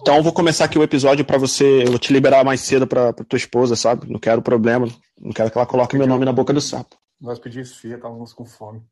[0.00, 2.86] Então eu vou começar aqui o episódio para você, eu vou te liberar mais cedo
[2.86, 4.10] para tua esposa, sabe?
[4.10, 4.88] Não quero problema,
[5.20, 6.96] não quero que ela coloque meu nome na boca do sapo.
[7.20, 8.82] Nós pedimos esfia, estávamos com fome.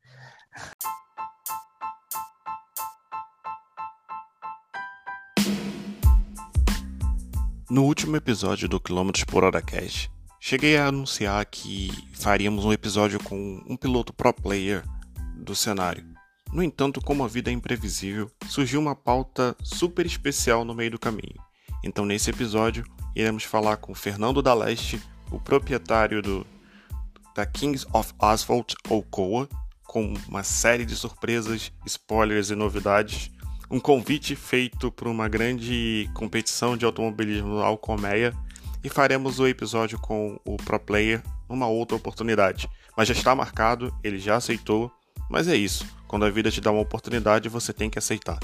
[7.69, 13.23] No último episódio do Quilômetros por Hora Cast, cheguei a anunciar que faríamos um episódio
[13.23, 14.83] com um piloto pro player
[15.35, 16.14] do cenário.
[16.55, 20.97] No entanto, como a vida é imprevisível, surgiu uma pauta super especial no meio do
[20.97, 21.35] caminho.
[21.83, 26.47] Então, nesse episódio, iremos falar com Fernando da Leste, o proprietário do,
[27.35, 29.49] da Kings of Asphalt, ou COA,
[29.83, 33.29] com uma série de surpresas, spoilers e novidades
[33.69, 38.33] um convite feito por uma grande competição de automobilismo Alcomeia
[38.81, 42.69] e faremos o episódio com o Pro Player numa outra oportunidade.
[42.95, 44.89] Mas já está marcado, ele já aceitou,
[45.29, 45.85] mas é isso.
[46.15, 48.39] Quando a vida te dá uma oportunidade, você tem que aceitar.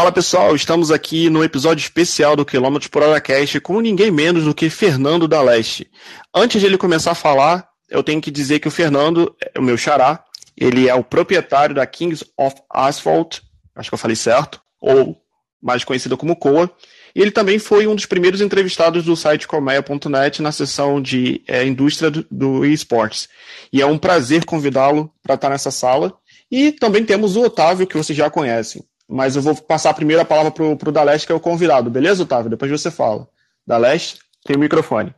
[0.00, 4.42] Fala pessoal, estamos aqui no episódio especial do Quilômetros por Hora Cast com ninguém menos
[4.42, 5.88] do que Fernando da Leste.
[6.34, 9.76] Antes de ele começar a falar, eu tenho que dizer que o Fernando o meu
[9.76, 10.24] xará,
[10.56, 13.40] ele é o proprietário da Kings of Asphalt,
[13.74, 15.20] acho que eu falei certo, ou
[15.62, 16.70] mais conhecida como COA,
[17.14, 21.64] e ele também foi um dos primeiros entrevistados do site colmeia.net na seção de é,
[21.64, 23.28] indústria do, do esportes.
[23.72, 26.16] E é um prazer convidá-lo para estar nessa sala.
[26.48, 30.52] E também temos o Otávio, que vocês já conhecem mas eu vou passar a palavra
[30.52, 32.48] pro, pro Daleste, que é o convidado, beleza, Otávio?
[32.48, 33.26] Depois você fala.
[33.66, 35.12] Daleste, tem o microfone.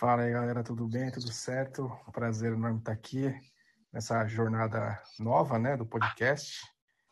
[0.00, 1.10] Fala aí, galera, tudo bem?
[1.10, 1.84] Tudo certo?
[2.08, 3.38] Um prazer enorme estar aqui
[3.92, 6.58] nessa jornada nova, né, do podcast.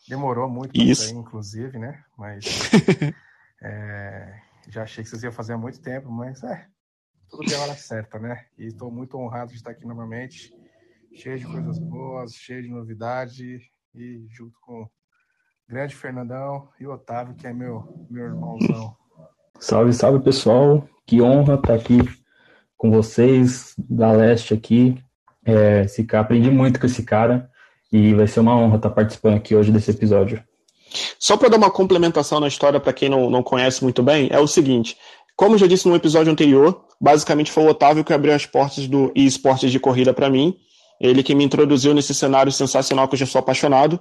[0.08, 2.02] Demorou muito para sair, inclusive, né?
[2.16, 2.46] Mas
[3.62, 6.66] é, já achei que vocês iam fazer há muito tempo, mas é,
[7.28, 8.46] tudo tem hora certa, né?
[8.56, 10.50] E estou muito honrado de estar aqui novamente,
[11.14, 13.60] cheio de coisas boas, cheio de novidade
[13.94, 14.90] e junto com o
[15.68, 18.96] grande Fernandão e o Otávio, que é meu, meu irmãozão.
[19.60, 21.98] Salve, salve pessoal, que honra estar aqui
[22.78, 24.96] com vocês, da Leste aqui.
[25.44, 27.50] É, esse cara, aprendi muito com esse cara
[27.92, 30.42] e vai ser uma honra estar participando aqui hoje desse episódio.
[31.18, 34.38] Só para dar uma complementação na história para quem não, não conhece muito bem, é
[34.38, 34.96] o seguinte:
[35.36, 38.86] como eu já disse no episódio anterior, basicamente foi o Otávio que abriu as portas
[38.86, 40.56] do esportes de corrida para mim.
[41.00, 44.00] Ele que me introduziu nesse cenário sensacional que eu já sou apaixonado.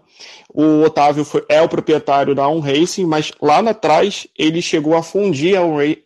[0.49, 5.03] O Otávio foi, é o proprietário da On Racing, mas lá atrás ele chegou a
[5.03, 5.55] fundir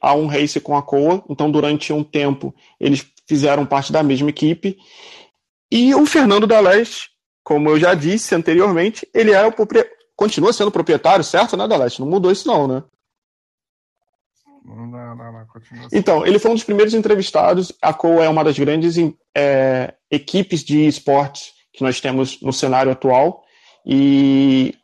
[0.02, 1.24] a On, Racing com a Coa.
[1.30, 4.78] Então, durante um tempo, eles fizeram parte da mesma equipe.
[5.72, 7.10] E o Fernando da Leste,
[7.44, 9.54] como eu já disse anteriormente, ele é o
[10.16, 12.02] continua sendo proprietário, certo, né, da Leste?
[12.02, 12.84] Não mudou isso não, né?
[15.52, 15.88] Continua.
[15.92, 17.72] Então, ele foi um dos primeiros entrevistados.
[17.82, 18.96] A COA é uma das grandes
[19.36, 23.44] é, equipes de esportes que nós temos no cenário atual.
[23.86, 24.76] E,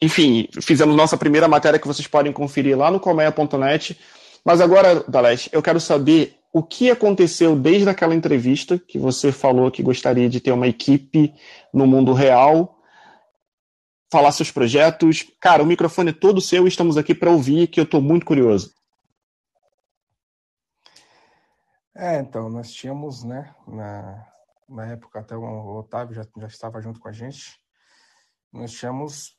[0.00, 3.98] enfim, fizemos nossa primeira matéria que vocês podem conferir lá no colmeia.net.
[4.44, 9.70] Mas agora, Daleste, eu quero saber o que aconteceu desde aquela entrevista que você falou
[9.70, 11.32] que gostaria de ter uma equipe
[11.72, 12.76] no mundo real,
[14.10, 15.24] falar seus projetos.
[15.40, 18.26] Cara, o microfone é todo seu e estamos aqui para ouvir, que eu estou muito
[18.26, 18.72] curioso.
[22.00, 24.26] É, então, nós tínhamos, né, na,
[24.66, 27.60] na época até o Otávio já, já estava junto com a gente,
[28.50, 29.38] nós tínhamos,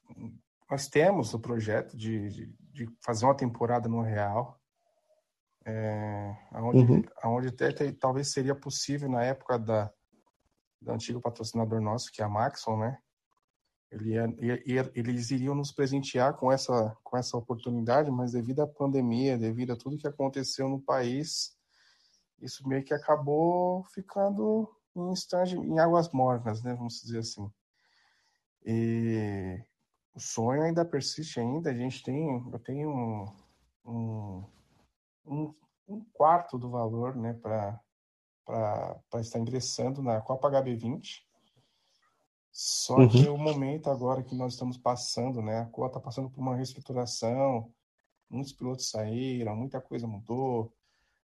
[0.70, 4.62] nós temos o projeto de, de, de fazer uma temporada no Real,
[5.66, 7.04] é, onde, uhum.
[7.26, 9.92] onde até, talvez seria possível na época da,
[10.80, 12.96] do antigo patrocinador nosso, que é a Maxon, né,
[13.90, 14.36] ele ia,
[14.68, 19.74] ia, eles iriam nos presentear com essa, com essa oportunidade, mas devido à pandemia, devido
[19.74, 21.60] a tudo que aconteceu no país,
[22.42, 26.74] isso meio que acabou ficando em estágio, em águas mornas, né?
[26.74, 27.50] Vamos dizer assim.
[28.66, 29.64] E
[30.14, 31.70] o sonho ainda persiste ainda.
[31.72, 33.26] A gente tem, eu tenho um,
[33.86, 34.46] um,
[35.26, 35.56] um,
[35.88, 37.34] um quarto do valor, né?
[37.34, 37.80] Para
[38.46, 41.22] para estar ingressando na Copa HB20.
[42.52, 43.08] Só uhum.
[43.08, 45.60] que o momento agora que nós estamos passando, né?
[45.60, 47.72] A Copa está passando por uma reestruturação,
[48.30, 50.74] muitos pilotos saíram, muita coisa mudou.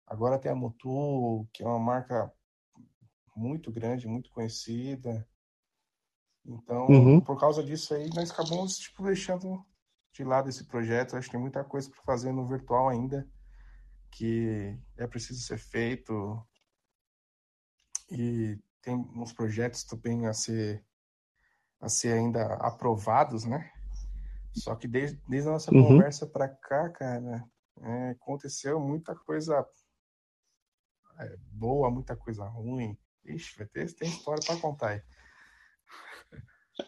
[0.07, 2.31] Agora tem a Motu, que é uma marca
[3.35, 5.27] muito grande, muito conhecida.
[6.45, 7.19] Então, uhum.
[7.19, 9.65] por causa disso aí, nós acabamos tipo, deixando
[10.13, 11.15] de lado esse projeto.
[11.15, 13.27] Acho que tem muita coisa para fazer no virtual ainda,
[14.11, 16.41] que é preciso ser feito.
[18.11, 20.85] E tem uns projetos também a ser
[21.81, 23.71] a ser ainda aprovados, né?
[24.53, 25.83] Só que desde, desde a nossa uhum.
[25.83, 27.45] conversa para cá, cara,
[27.81, 29.67] é, aconteceu muita coisa
[31.19, 32.97] é, boa, muita coisa ruim.
[33.25, 35.01] Ixi, vai ter, tem história para contar aí.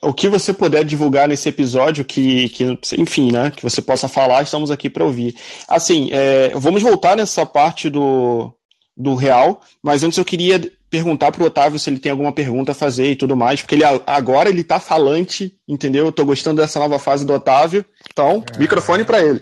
[0.01, 4.43] O que você puder divulgar nesse episódio, que, que enfim, né, que você possa falar,
[4.43, 5.35] estamos aqui para ouvir.
[5.67, 8.53] Assim, é, vamos voltar nessa parte do,
[8.95, 10.59] do real, mas antes eu queria
[10.89, 13.75] perguntar para o Otávio se ele tem alguma pergunta a fazer e tudo mais, porque
[13.75, 16.05] ele agora ele tá falante, entendeu?
[16.05, 17.85] Eu tô gostando dessa nova fase do Otávio.
[18.11, 18.59] Então, é...
[18.59, 19.39] microfone para ele.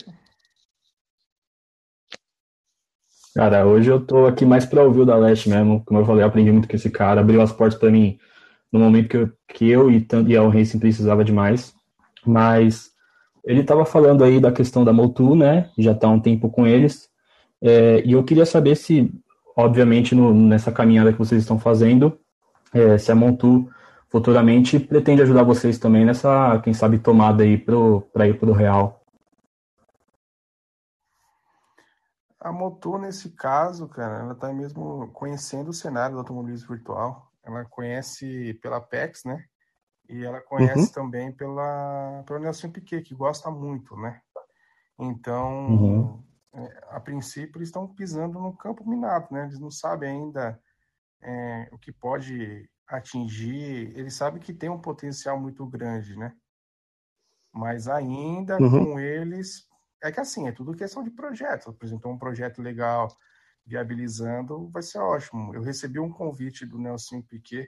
[3.35, 5.83] Cara, hoje eu tô aqui mais para ouvir o da Leste mesmo.
[5.85, 8.17] Como eu falei, eu aprendi muito com esse cara, abriu as portas para mim
[8.71, 11.73] no momento que eu, que eu e, e a Racing precisava demais.
[12.25, 12.91] Mas
[13.43, 15.69] ele estava falando aí da questão da Motu, né?
[15.77, 17.09] Já está há um tempo com eles.
[17.61, 19.11] É, e eu queria saber se
[19.55, 22.17] obviamente, no, nessa caminhada que vocês estão fazendo,
[22.73, 23.69] é, se a Montu
[24.09, 29.01] futuramente pretende ajudar vocês também nessa, quem sabe, tomada aí para ir para o Real.
[32.45, 37.31] A Motu, nesse caso, cara, ela está mesmo conhecendo o cenário do automobilismo virtual.
[37.43, 39.43] Ela conhece pela PEX, né?
[40.07, 40.93] E ela conhece uhum.
[40.93, 44.21] também pela, pelo Nelson Piquet, que gosta muito, né?
[44.99, 46.25] Então, uhum
[46.89, 49.45] a princípio, eles estão pisando no campo minado, né?
[49.45, 50.59] Eles não sabem ainda
[51.21, 53.91] é, o que pode atingir.
[53.97, 56.33] Eles sabem que tem um potencial muito grande, né?
[57.53, 58.85] Mas ainda uhum.
[58.85, 59.67] com eles,
[60.05, 61.69] é que assim, é tudo questão de projeto.
[61.69, 63.15] Apresentou um projeto legal,
[63.65, 65.53] viabilizando, vai ser ótimo.
[65.55, 67.67] Eu recebi um convite do Nelson Piquet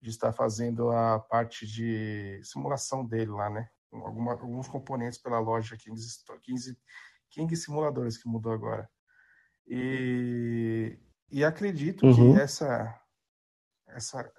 [0.00, 3.68] de estar fazendo a parte de simulação dele lá, né?
[3.92, 6.78] Alguma, alguns componentes pela loja 15, 15
[7.30, 8.88] King Simuladores que mudou agora.
[9.66, 10.98] E,
[11.30, 12.34] e acredito uhum.
[12.34, 12.98] que essa,
[13.88, 14.32] essa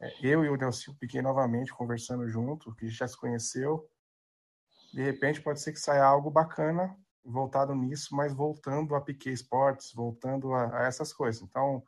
[0.00, 3.88] é, eu e o Nelson Piquet novamente conversando junto, que já se conheceu,
[4.94, 9.92] de repente pode ser que saia algo bacana voltado nisso, mas voltando a Piquet Sports,
[9.92, 11.42] voltando a, a essas coisas.
[11.42, 11.82] Então,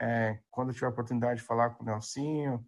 [0.00, 2.66] é, quando eu tiver a oportunidade de falar com o Nelsinho,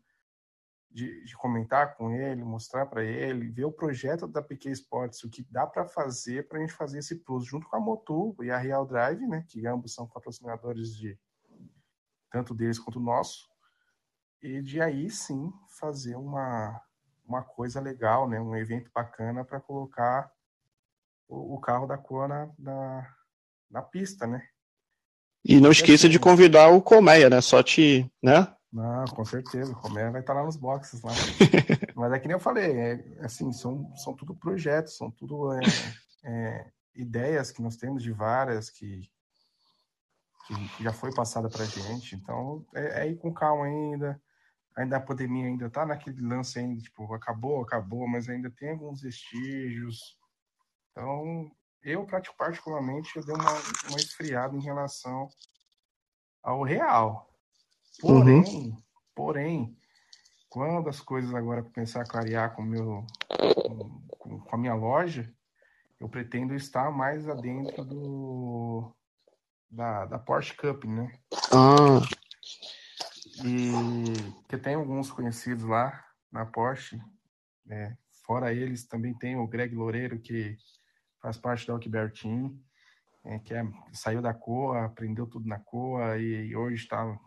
[0.91, 5.31] de, de comentar com ele, mostrar para ele, ver o projeto da PQ Sports, o
[5.31, 8.51] que dá para fazer para a gente fazer esse plus junto com a Motu e
[8.51, 11.19] a Real Drive, né, que ambos são patrocinadores de
[12.31, 13.49] tanto deles quanto nosso,
[14.43, 16.83] e de aí sim fazer uma,
[17.31, 20.31] uma coisa legal, né, um evento bacana para colocar
[21.29, 23.15] o, o, carro da cor na, na,
[23.71, 24.43] na pista, né.
[25.45, 27.41] E não esqueça assim, de convidar o Colmeia, né?
[27.41, 28.53] Só te, né?
[28.71, 29.73] Não, com certeza.
[29.73, 31.13] O Romero vai estar lá nos boxes lá.
[31.97, 35.61] Mas é que nem eu falei, é, assim, são, são tudo projetos, são tudo é,
[36.25, 39.01] é, ideias que nós temos de várias que,
[40.77, 42.15] que já foi passada para gente.
[42.17, 44.21] Então, é, é, ir com calma ainda.
[44.77, 49.03] Ainda a pandemia ainda está naquele lance ainda, tipo, acabou, acabou, mas ainda tem alguns
[49.03, 50.19] vestígios.
[50.91, 51.51] Então,
[51.83, 53.53] eu, particularmente, eu dei uma,
[53.89, 55.29] uma esfriada em relação
[56.43, 57.31] ao real
[58.01, 58.77] Porém, uhum.
[59.15, 59.77] porém,
[60.49, 63.07] quando as coisas agora começar a clarear com, meu,
[64.19, 65.33] com, com, a minha loja,
[65.99, 68.93] eu pretendo estar mais adentro do
[69.71, 71.13] da, da Porsche Cup, né?
[71.53, 72.01] Ah.
[73.45, 73.73] E
[74.49, 77.01] que tem alguns conhecidos lá na Porsche,
[77.65, 77.97] né?
[78.25, 80.57] Fora eles, também tem o Greg Loureiro, que
[81.21, 82.59] faz parte da Alkber Team,
[83.25, 87.19] é, que é, saiu da COA, aprendeu tudo na COA e hoje está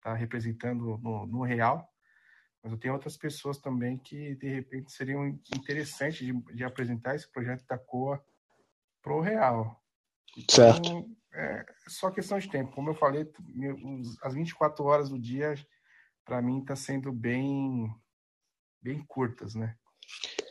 [0.00, 1.88] tá representando no, no real,
[2.62, 7.30] mas eu tenho outras pessoas também que de repente seriam interessantes de, de apresentar esse
[7.30, 8.24] projeto da COA
[9.02, 9.82] pro real.
[10.36, 11.10] Então, certo.
[11.34, 12.72] É só questão de tempo.
[12.72, 13.26] Como eu falei,
[14.22, 15.54] as 24 horas do dia
[16.24, 17.88] para mim está sendo bem
[18.82, 19.74] bem curtas, né?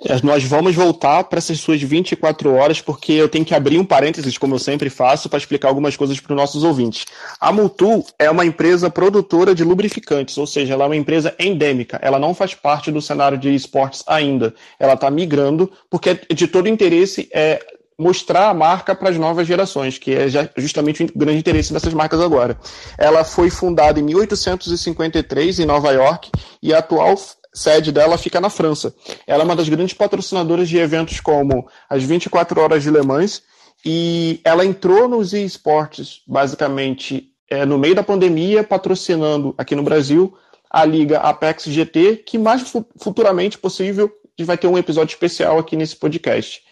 [0.03, 3.85] É, nós vamos voltar para essas suas 24 horas, porque eu tenho que abrir um
[3.85, 7.05] parênteses, como eu sempre faço, para explicar algumas coisas para os nossos ouvintes.
[7.39, 11.99] A Multu é uma empresa produtora de lubrificantes, ou seja, ela é uma empresa endêmica.
[12.01, 14.55] Ela não faz parte do cenário de esportes ainda.
[14.79, 17.63] Ela está migrando, porque de todo interesse é
[18.01, 20.27] mostrar a marca para as novas gerações, que é
[20.57, 22.57] justamente o grande interesse dessas marcas agora.
[22.97, 26.31] Ela foi fundada em 1853 em Nova York
[26.63, 27.15] e a atual
[27.53, 28.93] sede dela fica na França.
[29.27, 33.43] Ela é uma das grandes patrocinadoras de eventos como as 24 Horas de Le Mans
[33.85, 40.33] e ela entrou nos esportes, basicamente, é, no meio da pandemia, patrocinando aqui no Brasil
[40.69, 42.63] a liga Apex GT, que mais
[42.97, 44.11] futuramente possível
[44.43, 46.63] vai ter um episódio especial aqui nesse podcast.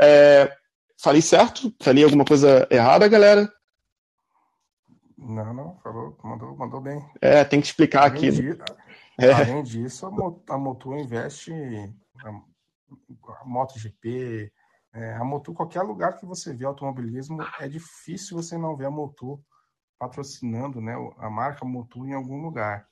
[0.00, 0.56] É,
[1.00, 1.74] falei certo?
[1.82, 3.52] Falei alguma coisa errada, galera?
[5.16, 7.04] Não, não, falou, mandou, mandou bem.
[7.20, 8.28] É, tem que explicar aqui.
[9.18, 9.32] É.
[9.32, 10.06] Além disso,
[10.48, 11.52] a Motul investe
[12.22, 14.52] a MotoGP,
[14.92, 18.90] é, a Motul, qualquer lugar que você vê automobilismo, é difícil você não ver a
[18.90, 19.42] Motul
[19.98, 22.86] patrocinando né, a marca Motul em algum lugar.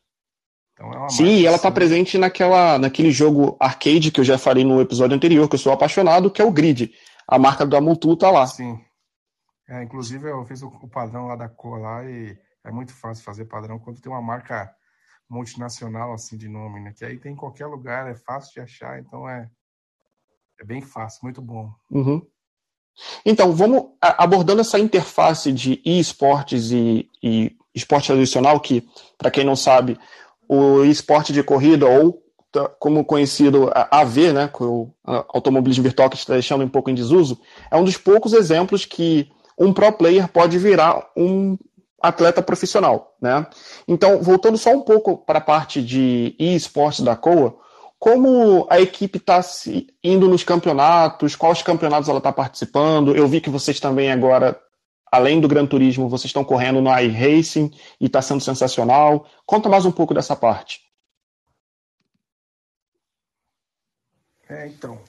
[0.73, 1.75] Então é Sim, ela está assim...
[1.75, 5.73] presente naquela, naquele jogo arcade que eu já falei no episódio anterior, que eu sou
[5.73, 6.93] apaixonado, que é o Grid.
[7.27, 8.47] A marca da Motul tá lá.
[8.47, 8.79] Sim.
[9.69, 13.25] É, inclusive, eu fiz o, o padrão lá da cor lá e é muito fácil
[13.25, 14.71] fazer padrão quando tem uma marca
[15.29, 16.93] multinacional assim de nome, né?
[16.97, 19.49] Que aí tem em qualquer lugar, é fácil de achar, então é,
[20.61, 21.73] é bem fácil, muito bom.
[21.91, 22.27] Uhum.
[23.25, 28.87] Então, vamos abordando essa interface de esportes e, e esporte tradicional, que,
[29.17, 29.99] para quem não sabe,
[30.55, 32.23] o esporte de corrida, ou
[32.79, 37.41] como conhecido AV, né, o automobilismo virtual que está deixando um pouco em desuso,
[37.71, 41.57] é um dos poucos exemplos que um pro player pode virar um
[42.03, 43.47] atleta profissional, né?
[43.89, 47.55] Então, voltando só um pouco para a parte de esportes da COA,
[47.99, 49.41] como a equipe está
[50.05, 53.17] indo nos campeonatos, quais campeonatos ela está participando?
[53.17, 54.61] Eu vi que vocês também agora,
[55.13, 59.29] além do Gran Turismo, vocês estão correndo no iRacing e está sendo sensacional.
[59.45, 60.81] Conta mais um pouco dessa parte.
[64.49, 65.03] É, então,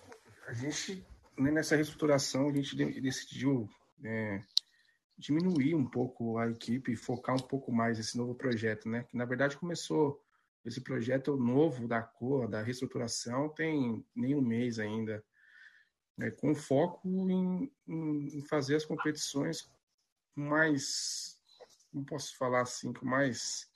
[0.46, 1.06] a gente,
[1.38, 3.70] né, nessa reestruturação, a gente decidiu
[4.04, 4.42] é,
[5.18, 9.06] diminuir um pouco a equipe e focar um pouco mais esse novo projeto, né?
[9.10, 10.22] Que na verdade começou
[10.66, 15.24] esse projeto novo da cor, da reestruturação, tem nem um mês ainda,
[16.18, 16.32] né?
[16.32, 19.70] com foco em, em, fazer as competições
[20.36, 21.40] mais,
[21.94, 23.70] não posso falar assim, com mais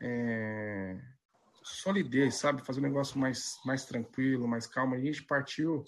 [0.00, 1.00] é,
[1.62, 2.64] solidez, sabe?
[2.64, 4.94] Fazer um negócio mais, mais tranquilo, mais calmo.
[4.94, 5.84] A gente partiu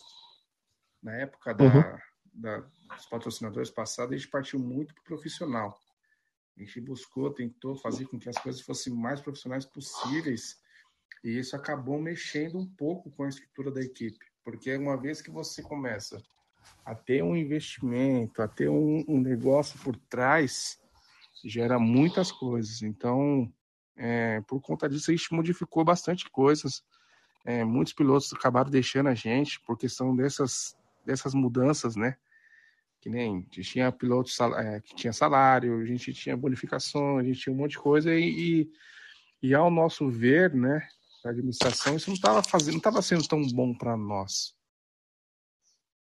[1.03, 1.99] na época da, uhum
[2.39, 2.59] da,
[2.95, 5.79] dos patrocinadores passados, a gente partiu muito para o profissional.
[6.57, 10.61] A gente buscou, tentou fazer com que as coisas fossem mais profissionais possíveis,
[11.23, 15.31] e isso acabou mexendo um pouco com a estrutura da equipe, porque uma vez que
[15.31, 16.23] você começa
[16.85, 20.81] a ter um investimento, a ter um, um negócio por trás,
[21.45, 22.83] gera muitas coisas.
[22.83, 23.53] Então,
[23.97, 26.83] é, por conta disso, a gente modificou bastante coisas.
[27.45, 32.17] É, muitos pilotos acabaram deixando a gente por questão dessas, dessas mudanças, né?
[33.01, 37.55] que nem tinha piloto é, que tinha salário, a gente tinha bonificação, a gente tinha
[37.55, 38.29] um monte de coisa e,
[38.63, 38.71] e,
[39.43, 40.87] e ao nosso ver, né,
[41.25, 44.55] a administração, isso não estava fazendo, não estava sendo tão bom para nós.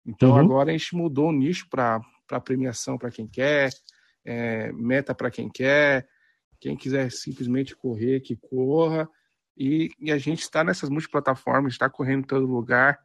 [0.05, 0.37] Então uhum.
[0.37, 2.01] agora a gente mudou o nicho para
[2.43, 3.71] premiação para quem quer,
[4.25, 6.07] é, meta para quem quer,
[6.59, 9.09] quem quiser simplesmente correr, que corra.
[9.55, 12.99] E, e a gente está nessas multiplataformas, está correndo em todo lugar.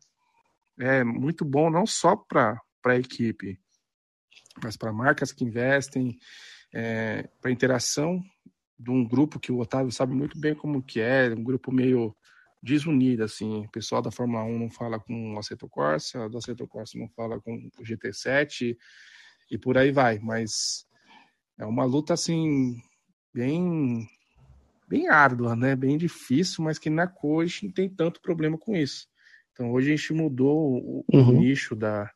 [0.78, 3.61] É muito bom, não só para a equipe,
[4.62, 6.17] mas para marcas que investem,
[6.73, 8.23] é, para interação
[8.78, 12.17] de um grupo que o Otávio sabe muito bem como que é, um grupo meio
[12.62, 16.66] desunido, assim, o pessoal da Fórmula 1 não fala com o Aceto Corsa, do Aceto
[16.66, 18.76] Corsa não fala com o GT7
[19.50, 20.86] e por aí vai, mas
[21.58, 22.76] é uma luta, assim,
[23.32, 24.06] bem
[24.88, 29.06] bem árdua, né, bem difícil, mas que na Coach não tem tanto problema com isso.
[29.52, 31.28] Então hoje a gente mudou o, uhum.
[31.28, 32.10] o nicho da,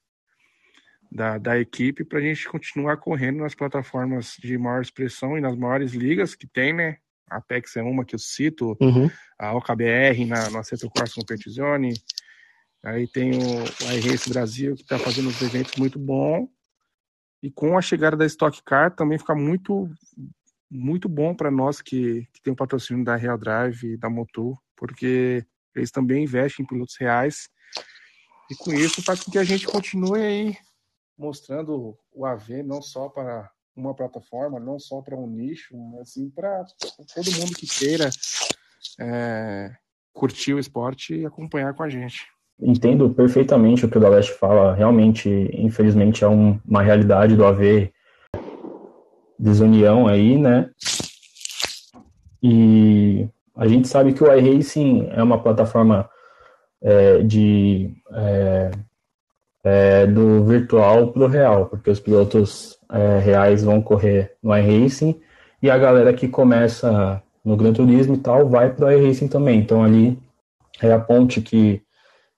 [1.11, 5.55] da, da equipe para a gente continuar correndo nas plataformas de maior expressão e nas
[5.55, 6.97] maiores ligas que tem, né?
[7.33, 9.11] A Apex é uma que eu cito, uhum.
[9.39, 11.95] a OKBR na, na Centro Cross Competizione,
[12.85, 16.49] aí tem o, o iRace Brasil que está fazendo uns eventos muito bom.
[17.43, 19.89] E com a chegada da Stock Car também fica muito
[20.71, 24.57] muito bom para nós que, que tem o patrocínio da Real Drive e da Motor,
[24.75, 27.51] porque eles também investem em pilotos reais.
[28.51, 30.57] E com isso faz com que a gente continue aí
[31.17, 36.31] mostrando o AV não só para uma plataforma, não só para um nicho, mas sim
[36.31, 36.65] para
[37.15, 38.11] todo mundo que queira
[39.01, 39.71] é,
[40.13, 42.27] curtir o esporte e acompanhar com a gente.
[42.61, 44.75] Entendo perfeitamente o que o Daleste fala.
[44.75, 47.93] Realmente, infelizmente, é um, uma realidade do AV
[49.39, 50.71] desunião aí, né?
[52.43, 56.09] E a gente sabe que o iRacing é uma plataforma
[56.81, 58.71] é, de é,
[59.65, 65.19] é, do virtual para o real, porque os pilotos é, reais vão correr no iRacing
[65.63, 69.61] e a galera que começa no Gran Turismo e tal vai para o iRacing também.
[69.61, 70.19] Então ali
[70.81, 71.83] é a ponte que,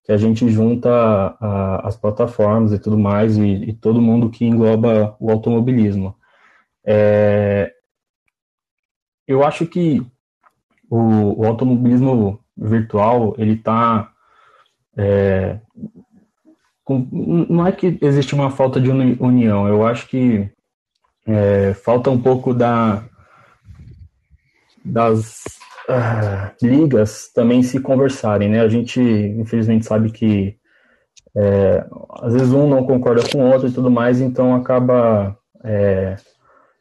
[0.05, 4.45] que a gente junta a, as plataformas e tudo mais e, e, todo mundo que
[4.45, 6.15] engloba o automobilismo.
[6.87, 7.73] É,
[9.27, 10.07] eu acho que
[10.89, 14.13] o, o automobilismo virtual ele está
[14.97, 15.59] é,
[16.85, 17.09] com,
[17.49, 20.49] não é que existe uma falta de união, eu acho que
[21.27, 23.03] é, falta um pouco da,
[24.85, 25.45] das,
[25.89, 28.61] uh, ligas também se conversarem, né?
[28.61, 30.57] A gente, infelizmente, sabe que
[31.37, 31.85] é,
[32.21, 36.17] às vezes um não concorda com o outro e tudo mais, então acaba é,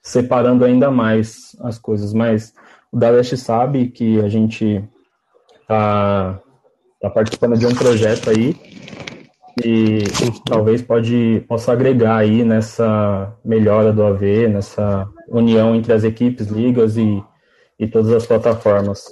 [0.02, 2.14] separando ainda mais as coisas.
[2.14, 2.54] Mas
[2.92, 4.84] o Daleste sabe que a gente
[5.68, 6.40] tá,
[7.02, 8.56] tá participando de um projeto aí
[9.64, 10.04] e
[10.46, 16.98] talvez pode, possa agregar aí nessa melhora do AV, nessa união entre as equipes, ligas
[16.98, 17.24] e,
[17.80, 19.04] e todas as plataformas.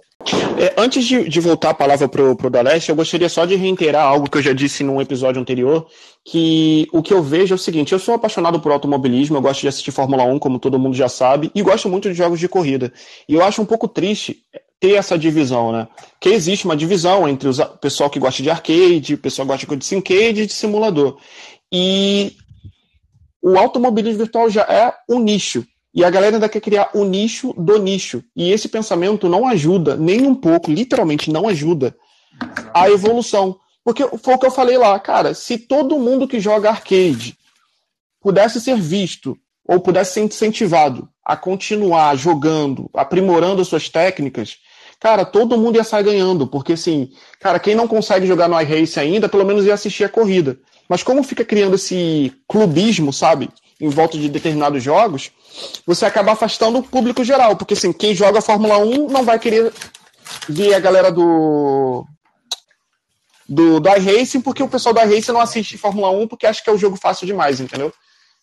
[0.57, 4.03] É, antes de, de, voltar a palavra para o Daleste, eu gostaria só de reiterar
[4.03, 5.87] algo que eu já disse num episódio anterior,
[6.23, 9.61] que o que eu vejo é o seguinte, eu sou apaixonado por automobilismo, eu gosto
[9.61, 12.47] de assistir Fórmula 1, como todo mundo já sabe, e gosto muito de jogos de
[12.47, 12.93] corrida.
[13.27, 14.43] E eu acho um pouco triste
[14.81, 15.87] ter essa divisão, né?
[16.19, 19.77] Que existe uma divisão entre o pessoal que gosta de arcade, o pessoal que gosta
[19.77, 21.19] de syncade e de simulador.
[21.71, 22.35] E
[23.39, 25.63] o automobilismo virtual já é um nicho.
[25.93, 28.23] E a galera ainda quer criar o nicho do nicho.
[28.35, 31.95] E esse pensamento não ajuda, nem um pouco, literalmente não ajuda
[32.73, 33.57] a evolução.
[33.83, 37.37] Porque foi o que eu falei lá, cara, se todo mundo que joga arcade
[38.19, 44.57] pudesse ser visto ou pudesse ser incentivado a continuar jogando, aprimorando suas técnicas,
[45.01, 48.99] cara, todo mundo ia sair ganhando, porque assim, cara, quem não consegue jogar no iRace
[48.99, 50.59] ainda, pelo menos ia assistir a corrida.
[50.87, 55.31] Mas como fica criando esse clubismo, sabe, em volta de determinados jogos,
[55.87, 59.73] você acaba afastando o público geral, porque assim, quem joga Fórmula 1 não vai querer
[60.47, 62.05] ver a galera do
[63.49, 66.69] do, do iRacing, porque o pessoal do iRacing não assiste Fórmula 1 porque acha que
[66.69, 67.91] é o um jogo fácil demais, entendeu?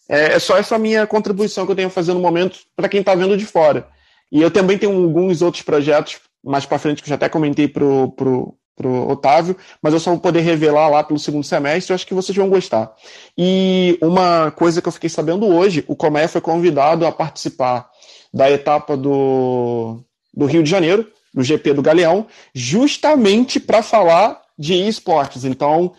[0.08, 3.00] É, é, só essa minha contribuição que eu tenho a fazer no momento para quem
[3.00, 3.88] está vendo de fora.
[4.30, 7.68] E eu também tenho alguns outros projetos mais para frente que eu já até comentei
[7.68, 11.94] pro, pro, pro Otávio, mas eu só vou poder revelar lá pelo segundo semestre, eu
[11.94, 12.92] acho que vocês vão gostar.
[13.36, 17.88] E uma coisa que eu fiquei sabendo hoje, o Comé foi convidado a participar
[18.32, 20.00] da etapa do,
[20.32, 25.44] do Rio de Janeiro, do GP do Galeão, justamente para falar de esportes.
[25.44, 25.92] Então,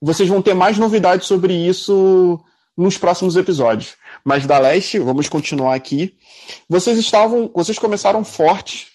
[0.00, 2.38] vocês vão ter mais novidades sobre isso
[2.76, 3.94] nos próximos episódios.
[4.24, 6.14] Mas da Leste, vamos continuar aqui.
[6.68, 8.93] Vocês estavam, vocês começaram forte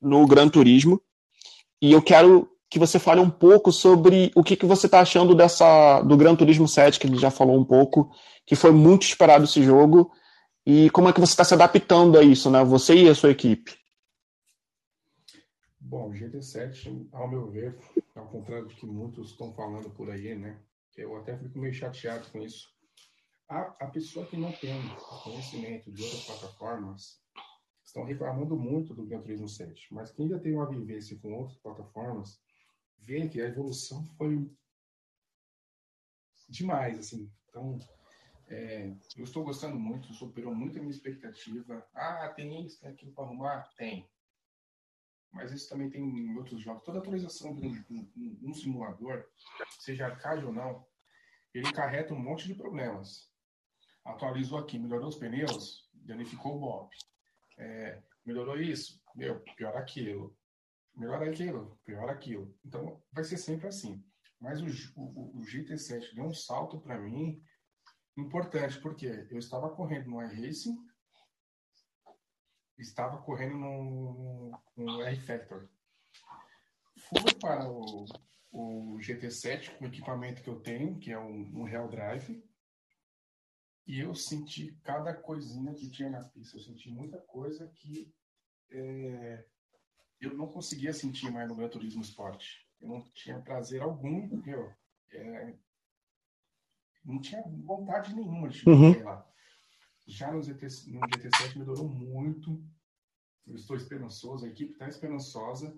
[0.00, 1.00] no Gran Turismo
[1.80, 5.34] e eu quero que você fale um pouco sobre o que, que você está achando
[5.34, 8.10] dessa do Gran Turismo 7, que ele já falou um pouco,
[8.44, 10.12] que foi muito esperado esse jogo,
[10.66, 12.62] e como é que você está se adaptando a isso, né?
[12.64, 13.74] Você e a sua equipe.
[15.80, 17.78] Bom, o GT7, ao meu ver,
[18.14, 20.58] ao contrário do que muitos estão falando por aí, né?
[20.94, 22.68] Eu até fico meio chateado com isso.
[23.48, 24.78] A, a pessoa que não tem
[25.22, 27.18] conhecimento de outras plataformas
[27.98, 32.40] estão reclamando muito do Turismo 7, mas quem já tem uma vivência com outras plataformas
[32.98, 34.48] vê que a evolução foi
[36.48, 37.30] demais, assim.
[37.48, 37.78] Então,
[38.46, 41.86] é, eu estou gostando muito, superou muito a minha expectativa.
[41.92, 43.68] Ah, tem isso, tem aquilo para arrumar?
[43.76, 44.08] Tem.
[45.32, 46.84] Mas isso também tem em outros jogos.
[46.84, 49.26] Toda atualização de um, um, um simulador,
[49.80, 50.86] seja arcade ou não,
[51.52, 53.28] ele carrega um monte de problemas.
[54.04, 56.96] Atualizou aqui, melhorou os pneus, danificou o BOP.
[57.58, 60.36] É, melhorou isso, meu, pior aquilo
[60.98, 62.54] melhor aquilo, pior aquilo.
[62.64, 64.04] Então, vai ser sempre assim.
[64.40, 64.66] Mas o,
[64.96, 67.40] o, o GT7 deu um salto para mim
[68.16, 70.76] importante, porque eu estava correndo no iRacing,
[72.76, 75.68] estava correndo no, no R-Factor.
[76.96, 78.04] Fui para o,
[78.50, 82.42] o GT7 com o equipamento que eu tenho, que é um, um Real Drive,
[83.88, 86.58] e eu senti cada coisinha que tinha na pista.
[86.58, 88.14] Eu senti muita coisa que
[88.70, 89.46] é,
[90.20, 92.44] eu não conseguia sentir mais no Gran Turismo Sport.
[92.82, 94.70] Eu não tinha prazer algum, meu.
[95.10, 95.54] É,
[97.02, 99.02] não tinha vontade nenhuma de uhum.
[99.02, 99.26] lá.
[100.06, 102.62] Já no, GT, no GT7 melhorou muito.
[103.46, 105.74] Eu estou esperançoso, a equipe está esperançosa.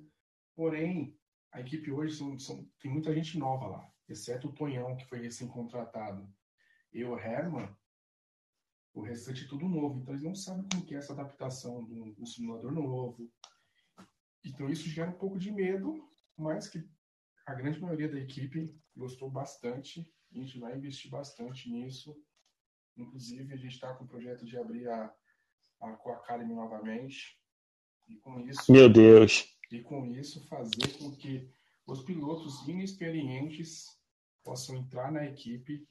[0.56, 1.16] Porém,
[1.52, 5.20] a equipe hoje são, são, tem muita gente nova lá, exceto o Tonhão, que foi
[5.20, 6.28] recém-contratado.
[6.92, 7.72] E o Herman,
[8.92, 10.00] o restante é tudo novo.
[10.00, 13.30] Então, eles não sabem como que é essa adaptação do, do simulador novo,
[14.44, 16.82] então isso gera um pouco de medo, mas que
[17.46, 20.10] a grande maioria da equipe gostou bastante.
[20.32, 22.16] A gente vai investir bastante nisso.
[22.96, 25.12] Inclusive, a gente está com o projeto de abrir a,
[25.80, 27.38] a Coacademy novamente.
[28.08, 28.70] E com isso.
[28.70, 29.56] Meu Deus!
[29.70, 31.48] E com isso, fazer com que
[31.86, 33.86] os pilotos inexperientes
[34.42, 35.86] possam entrar na equipe,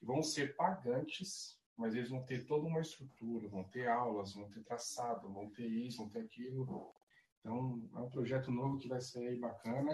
[0.00, 4.62] vão ser pagantes, mas eles vão ter toda uma estrutura, vão ter aulas, vão ter
[4.62, 6.94] traçado, vão ter isso, vão ter aquilo,
[7.44, 9.92] então, é um projeto novo que vai ser bacana.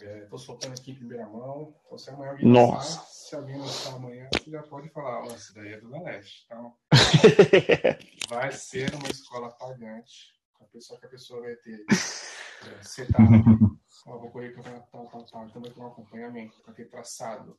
[0.00, 1.74] Estou é, soltando aqui em primeira mão.
[1.84, 3.00] Então, se amanhã alguém Nossa.
[3.00, 6.46] Lançar, se alguém lançar amanhã, você já pode falar, ó, daí é do Leste.
[6.46, 6.74] Então,
[8.30, 13.20] vai ser uma escola pagante, com pessoa que a pessoa vai ter é, setado,
[14.06, 17.58] ó, vou correr campeonato tal, tal, tal, então vai ter um acompanhamento, vai ter traçado,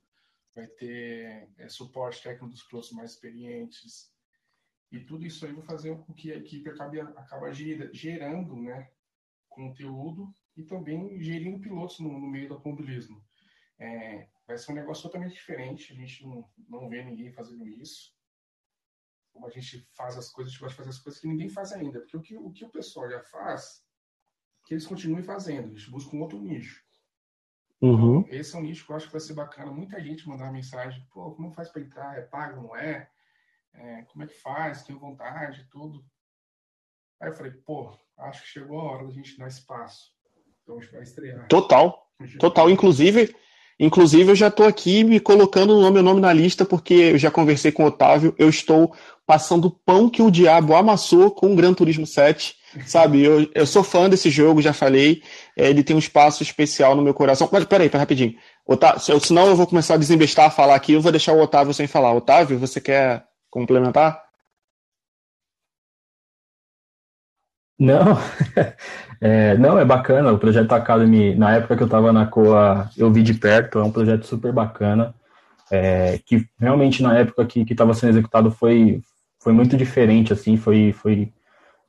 [0.56, 4.13] vai ter é, suporte técnico dos pilotos mais experientes,
[4.92, 8.92] e tudo isso aí vai fazer com que a equipe acabe acaba gerando né,
[9.50, 13.26] conteúdo e também gerindo pilotos no, no meio do automobilismo.
[13.80, 18.16] É, vai ser um negócio totalmente diferente, a gente não, não vê ninguém fazendo isso.
[19.32, 21.50] Como a gente faz as coisas, a gente gosta de fazer as coisas que ninguém
[21.50, 22.00] faz ainda.
[22.00, 23.84] Porque o que o, que o pessoal já faz,
[24.68, 26.83] que eles continuem fazendo, eles buscam outro nicho.
[27.84, 28.19] Uhum.
[28.22, 29.69] Então, esse é um nicho que eu acho que vai ser bacana.
[29.69, 32.17] Muita gente mandar mensagem, pô, como faz para entrar?
[32.17, 33.10] É pago, não é?
[33.74, 34.04] é?
[34.04, 34.84] Como é que faz?
[34.84, 36.02] Tenho vontade, tudo.
[37.22, 40.12] Aí eu falei, pô, acho que chegou a hora da gente dar espaço.
[40.62, 41.46] Então a gente vai estrear.
[41.50, 42.08] Total.
[42.39, 42.69] Total.
[42.69, 43.36] Inclusive,
[43.78, 47.30] inclusive eu já estou aqui me colocando o meu nome na lista, porque eu já
[47.30, 51.74] conversei com o Otávio, eu estou passando pão que o diabo amassou com o Gran
[51.74, 52.56] Turismo 7.
[52.86, 55.21] Sabe, eu, eu sou fã desse jogo, já falei.
[55.55, 57.47] É, ele tem um espaço especial no meu coração.
[57.51, 58.36] Mas peraí, peraí rapidinho.
[58.65, 61.73] Otávio, senão eu vou começar a desembestar a falar aqui, eu vou deixar o Otávio
[61.73, 62.13] sem falar.
[62.13, 64.23] Otávio, você quer complementar?
[67.77, 68.17] Não,
[69.19, 70.31] é, não, é bacana.
[70.31, 73.83] O projeto Academy, na época que eu estava na COA, eu vi de perto, é
[73.83, 75.13] um projeto super bacana.
[75.71, 79.01] É, que realmente na época que estava sendo executado foi,
[79.39, 81.33] foi muito diferente, assim, foi, foi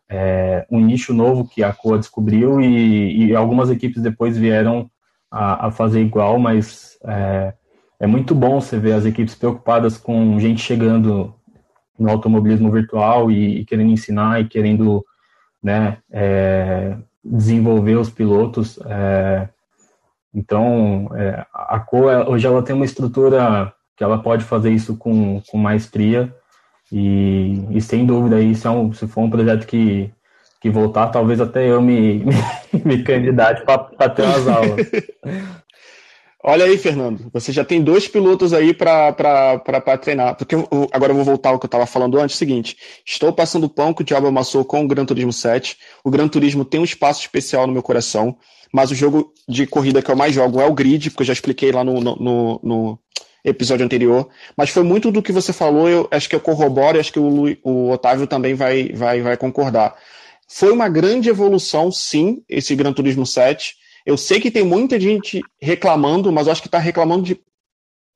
[0.08, 4.90] é, um nicho novo que a COA descobriu e, e algumas equipes depois vieram
[5.30, 7.54] a, a fazer igual, mas é,
[7.98, 11.34] é muito bom você ver as equipes preocupadas com gente chegando
[11.98, 15.04] no automobilismo virtual e, e querendo ensinar e querendo
[15.62, 18.78] né, é, desenvolver os pilotos.
[18.86, 19.48] É,
[20.34, 25.40] então, é, a COA hoje ela tem uma estrutura que ela pode fazer isso com,
[25.48, 26.34] com maestria
[26.96, 30.08] e, e sem dúvida isso é um, se for um projeto que,
[30.60, 32.32] que voltar, talvez até eu me, me,
[32.84, 34.86] me candidate para ter umas aulas.
[36.46, 40.36] Olha aí, Fernando, você já tem dois pilotos aí para treinar.
[40.36, 42.36] Porque eu, agora eu vou voltar ao que eu estava falando antes.
[42.36, 45.76] O seguinte: estou passando pão que o Diabo amassou com o Gran Turismo 7.
[46.04, 48.36] O Gran Turismo tem um espaço especial no meu coração,
[48.72, 51.32] mas o jogo de corrida que eu mais jogo é o Grid, porque eu já
[51.32, 52.98] expliquei lá no, no, no
[53.44, 54.28] episódio anterior.
[54.56, 57.20] Mas foi muito do que você falou, eu acho que eu corroboro e acho que
[57.20, 59.94] o, o Otávio também vai, vai, vai concordar.
[60.48, 65.40] Foi uma grande evolução, sim, esse Gran Turismo 7 eu sei que tem muita gente
[65.60, 67.40] reclamando, mas eu acho que está reclamando de.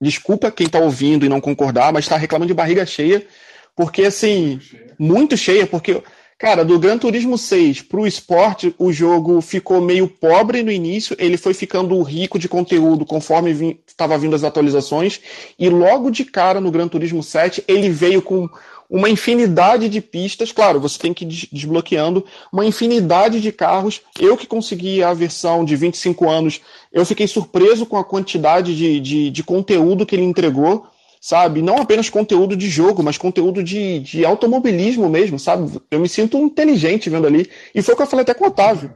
[0.00, 3.26] Desculpa quem está ouvindo e não concordar, mas está reclamando de barriga cheia,
[3.74, 4.60] porque assim,
[4.96, 6.00] muito cheia, porque,
[6.38, 11.16] cara, do Gran Turismo 6 para o esporte, o jogo ficou meio pobre no início,
[11.18, 15.20] ele foi ficando rico de conteúdo conforme estava vindo as atualizações,
[15.58, 18.48] e logo de cara no Gran Turismo 7 ele veio com
[18.88, 20.50] uma infinidade de pistas.
[20.50, 24.00] Claro, você tem que ir desbloqueando uma infinidade de carros.
[24.18, 26.60] Eu que consegui a versão de 25 anos,
[26.92, 30.86] eu fiquei surpreso com a quantidade de, de, de conteúdo que ele entregou,
[31.20, 31.62] sabe?
[31.62, 35.80] Não apenas conteúdo de jogo, mas conteúdo de, de automobilismo mesmo, sabe?
[35.90, 37.50] Eu me sinto inteligente vendo ali.
[37.74, 38.92] E foi o que eu falei até com o Otávio.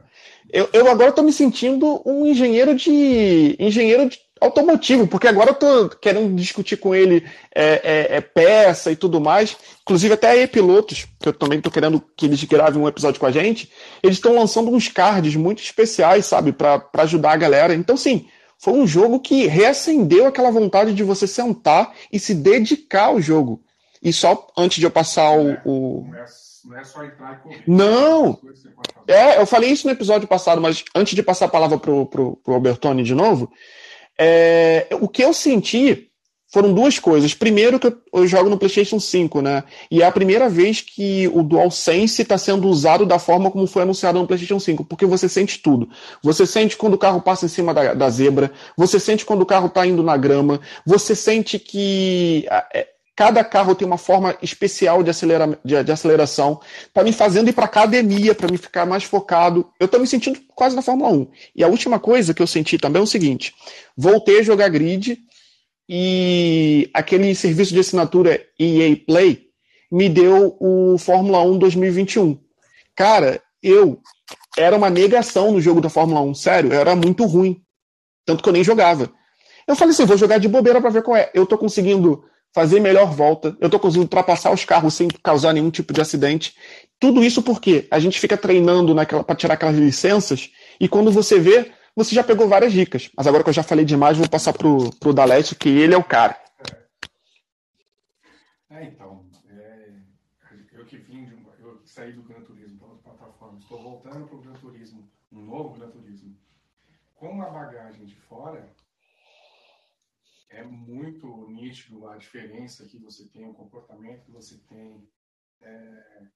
[0.51, 5.55] Eu, eu agora estou me sentindo um engenheiro de engenheiro de automotivo, porque agora eu
[5.55, 7.23] tô querendo discutir com ele
[7.55, 7.81] é,
[8.11, 9.55] é, é peça e tudo mais.
[9.81, 13.25] Inclusive até aí pilotos, que eu também tô querendo que eles gravem um episódio com
[13.25, 17.73] a gente, eles estão lançando uns cards muito especiais, sabe, para ajudar a galera.
[17.73, 18.27] Então, sim,
[18.59, 23.61] foi um jogo que reacendeu aquela vontade de você sentar e se dedicar ao jogo.
[24.01, 25.57] E só antes de eu passar o.
[25.65, 26.07] o...
[26.65, 27.63] Não é só entrar e correr.
[27.67, 28.39] Não!
[29.07, 32.37] É, eu falei isso no episódio passado, mas antes de passar a palavra pro, pro,
[32.37, 33.51] pro Albertoni de novo,
[34.17, 36.09] é, o que eu senti
[36.53, 37.33] foram duas coisas.
[37.33, 39.63] Primeiro, que eu, eu, jogo no PlayStation 5, né?
[39.89, 43.81] E é a primeira vez que o DualSense está sendo usado da forma como foi
[43.81, 45.89] anunciado no PlayStation 5, porque você sente tudo.
[46.21, 49.47] Você sente quando o carro passa em cima da, da zebra, você sente quando o
[49.47, 55.03] carro está indo na grama, você sente que é, Cada carro tem uma forma especial
[55.03, 56.59] de, acelera, de, de aceleração,
[56.91, 59.69] para me fazendo ir para academia, para me ficar mais focado.
[59.79, 61.27] Eu estou me sentindo quase na Fórmula 1.
[61.55, 63.53] E a última coisa que eu senti também é o seguinte:
[63.95, 65.19] voltei a jogar grid
[65.87, 69.47] e aquele serviço de assinatura EA Play
[69.91, 72.39] me deu o Fórmula 1 2021.
[72.95, 73.99] Cara, eu
[74.57, 77.61] era uma negação no jogo da Fórmula 1, sério, era muito ruim.
[78.25, 79.11] Tanto que eu nem jogava.
[79.67, 81.29] Eu falei assim, vou jogar de bobeira para ver qual é.
[81.33, 85.71] Eu tô conseguindo fazer melhor volta, eu estou conseguindo ultrapassar os carros sem causar nenhum
[85.71, 86.53] tipo de acidente.
[86.99, 88.93] Tudo isso porque a gente fica treinando
[89.25, 93.11] para tirar aquelas licenças e quando você vê, você já pegou várias dicas.
[93.15, 95.97] Mas agora que eu já falei demais, vou passar pro, pro Dalete, que ele é
[95.97, 96.41] o cara.
[98.69, 99.93] É, então, é,
[100.71, 103.59] eu que vim, de, eu saí do Gran Turismo para outra plataforma.
[103.59, 106.35] Estou voltando para o Gran Turismo, um novo Gran Turismo.
[107.15, 108.73] Com uma bagagem de fora,
[110.49, 115.07] é muito nítido a diferença que você tem, o comportamento que você tem,
[115.61, 116.27] é,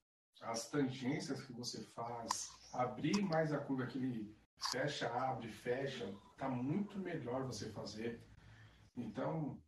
[0.42, 4.36] as tangências que você faz, abrir mais a curva, aquele
[4.72, 8.22] fecha, abre, fecha, tá muito melhor você fazer.
[8.96, 9.62] Então,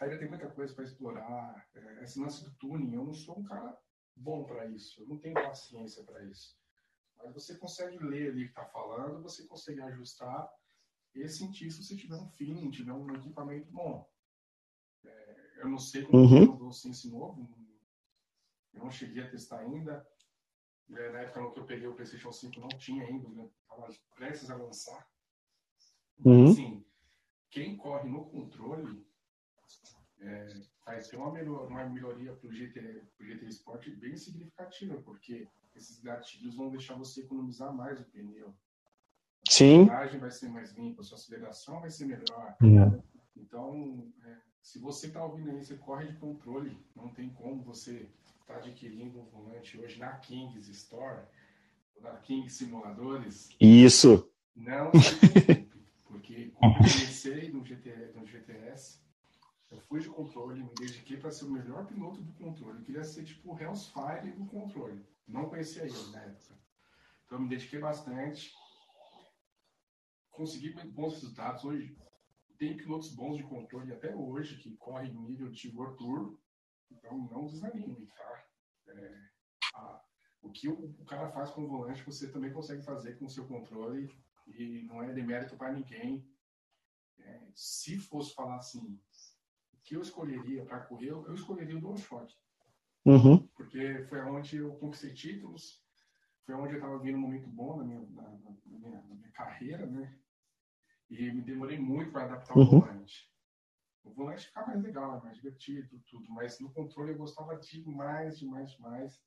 [0.00, 1.68] ainda tem muita coisa para explorar.
[1.74, 3.76] É, esse lance do tuning, eu não sou um cara
[4.16, 6.58] bom para isso, eu não tenho paciência para isso.
[7.16, 10.50] Mas você consegue ler ali o que está falando, você consegue ajustar
[11.14, 14.10] e sentir se você tiver um feeling, tiver um equipamento bom.
[15.04, 16.66] É, eu não sei como uhum.
[16.66, 17.48] o Sense novo,
[18.72, 20.06] eu não cheguei a testar ainda.
[20.96, 23.48] É, na época que eu peguei o PlayStation 5 não tinha ainda, né?
[24.14, 25.06] prestes a lançar.
[26.24, 26.44] Uhum.
[26.44, 26.84] Assim,
[27.50, 29.04] quem corre no controle
[30.20, 30.46] é,
[30.84, 36.00] vai ter uma, melhor, uma melhoria para o GT, GT Sport bem significativa, porque esses
[36.00, 38.54] gatilhos vão deixar você economizar mais o pneu.
[39.48, 39.88] Sim.
[39.90, 42.56] A vai ser mais limpa, a sua aceleração vai ser melhor.
[42.62, 43.02] É.
[43.36, 48.08] Então, é, se você está ouvindo aí, você corre de controle, não tem como você
[48.40, 51.26] estar tá adquirindo um volante hoje na Kings Store,
[52.00, 53.50] na Kings Simuladores.
[53.60, 54.30] Isso.
[54.54, 54.92] Não
[56.06, 59.00] porque quando eu comecei no, GT, no GTS,
[59.70, 62.78] eu fui de controle, me dediquei para ser o melhor piloto do controle.
[62.78, 65.04] Eu queria ser tipo o Hellsfire do controle.
[65.26, 66.54] Não conhecia ele na época.
[67.24, 68.52] Então eu me dediquei bastante.
[70.30, 71.64] Consegui bons resultados.
[71.64, 71.96] Hoje
[72.62, 76.38] tem pilotos bons de controle até hoje que correm nível de World Tour.
[76.92, 78.44] Então não desanime, tá?
[78.86, 79.18] É,
[79.74, 80.00] a,
[80.40, 83.30] o que o, o, cara faz com o volante, você também consegue fazer com o
[83.30, 84.08] seu controle
[84.46, 86.24] e não é demérito para ninguém.
[87.18, 88.96] É, se fosse falar assim,
[89.72, 92.32] o que eu escolheria para correr, eu, eu escolheria o DualShock.
[93.04, 93.44] Uhum.
[93.56, 95.82] Porque foi onde eu conquistei títulos,
[96.46, 99.32] foi onde eu estava vendo um momento bom na minha, na, na, minha, na minha,
[99.32, 100.16] carreira, né?
[101.12, 102.62] E me demorei muito para adaptar uhum.
[102.62, 103.30] o volante.
[104.02, 108.70] O volante fica mais legal, mais divertido, tudo, mas no controle eu gostava demais, demais,
[108.72, 109.20] demais.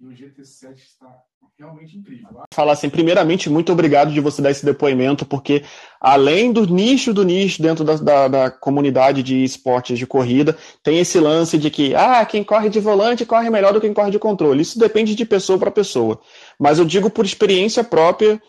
[0.00, 1.16] E o GT7 está
[1.56, 2.42] realmente incrível.
[2.52, 5.62] Falar assim, primeiramente, muito obrigado de você dar esse depoimento, porque
[6.00, 10.98] além do nicho do nicho dentro da, da, da, comunidade de esportes de corrida, tem
[10.98, 14.10] esse lance de que, ah, quem corre de volante corre melhor do que quem corre
[14.10, 14.62] de controle.
[14.62, 16.20] Isso depende de pessoa para pessoa.
[16.58, 18.42] Mas eu digo por experiência própria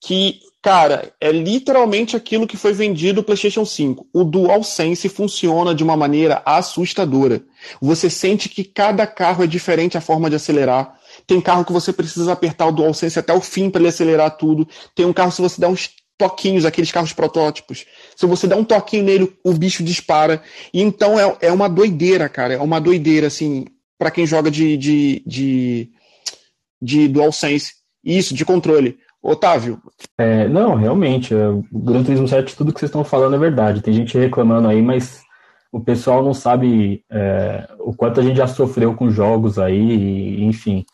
[0.00, 4.06] que, cara, é literalmente aquilo que foi vendido o PlayStation 5.
[4.12, 7.42] O DualSense funciona de uma maneira assustadora.
[7.80, 10.98] Você sente que cada carro é diferente a forma de acelerar.
[11.26, 14.68] Tem carro que você precisa apertar o DualSense até o fim para ele acelerar tudo.
[14.94, 17.86] Tem um carro se você der uns toquinhos, aqueles carros protótipos.
[18.16, 20.42] Se você der um toquinho nele, o bicho dispara.
[20.74, 22.54] E então é, é uma doideira, cara.
[22.54, 25.90] É uma doideira, assim, para quem joga de, de, de,
[26.82, 27.78] de DualSense.
[28.04, 28.98] Isso, de controle.
[29.22, 29.80] Otávio.
[30.16, 33.82] É, não, realmente, é, o Gran Turismo 7, tudo que vocês estão falando é verdade.
[33.82, 35.22] Tem gente reclamando aí, mas
[35.72, 40.84] o pessoal não sabe é, o quanto a gente já sofreu com jogos aí, enfim.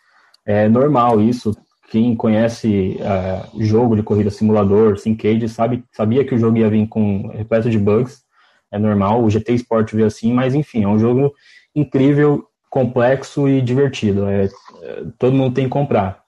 [0.44, 1.56] É normal isso.
[1.90, 6.88] Quem conhece é, jogo de corrida simulador, Syncade, sabe, sabia que o jogo ia vir
[6.88, 8.24] com repleto de bugs.
[8.72, 11.32] É normal, o GT Sport veio assim, mas enfim, é um jogo
[11.74, 14.26] incrível, complexo e divertido.
[14.26, 16.23] É, é todo mundo tem que comprar.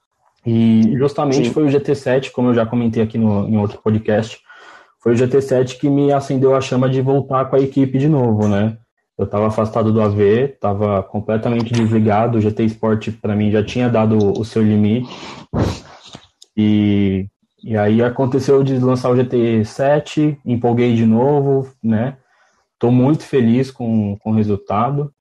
[0.47, 1.53] E justamente Sim.
[1.53, 4.39] foi o GT7, como eu já comentei aqui no, em outro podcast,
[5.03, 8.47] foi o GT7 que me acendeu a chama de voltar com a equipe de novo,
[8.47, 8.77] né?
[9.17, 10.21] Eu estava afastado do AV,
[10.53, 15.09] estava completamente desligado, o GT Sport para mim já tinha dado o seu limite.
[16.55, 17.27] E,
[17.61, 22.15] e aí aconteceu de lançar o GT7, empolguei de novo, né?
[22.75, 25.11] Estou muito feliz com, com o resultado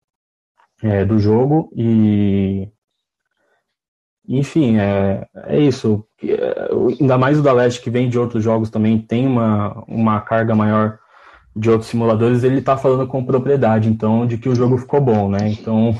[0.84, 2.68] é, do jogo e
[4.28, 6.04] enfim, é, é isso.
[6.22, 6.68] É,
[7.00, 10.54] ainda mais o da Leste, que vem de outros jogos também, tem uma, uma carga
[10.54, 10.98] maior
[11.54, 15.30] de outros simuladores, ele está falando com propriedade, então, de que o jogo ficou bom,
[15.30, 15.48] né?
[15.48, 15.98] Então,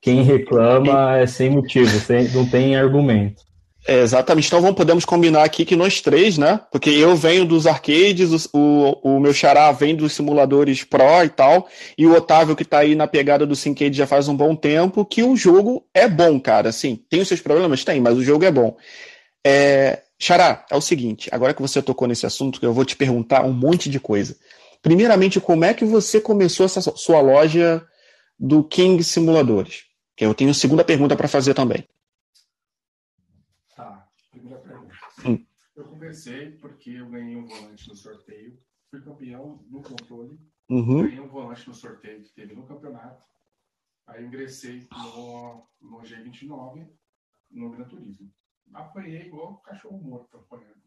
[0.00, 3.42] quem reclama é sem motivo, sem, não tem argumento.
[3.88, 4.48] É, exatamente.
[4.48, 6.60] Então vamos, podemos combinar aqui que nós três, né?
[6.70, 11.66] Porque eu venho dos arcades, o, o meu xará vem dos simuladores Pro e tal,
[11.96, 15.06] e o Otávio que tá aí na pegada do Syncade já faz um bom tempo,
[15.06, 16.68] que o jogo é bom, cara.
[16.68, 17.82] Assim, tem os seus problemas?
[17.82, 18.76] Tem, mas o jogo é bom.
[19.42, 23.42] É, xará, é o seguinte, agora que você tocou nesse assunto, eu vou te perguntar
[23.46, 24.36] um monte de coisa.
[24.82, 27.82] Primeiramente, como é que você começou essa sua loja
[28.38, 29.84] do King Simuladores?
[30.14, 31.86] Que eu tenho segunda pergunta para fazer também.
[35.26, 35.44] Hum.
[35.74, 41.02] Eu comecei porque eu ganhei um volante no sorteio, fui campeão no controle, uhum.
[41.02, 43.24] ganhei um volante no sorteio que teve no campeonato.
[44.06, 46.88] Aí ingressei no, no G29,
[47.50, 48.32] no Gran Turismo.
[48.72, 50.78] apanhei igual cachorro morto apanhando.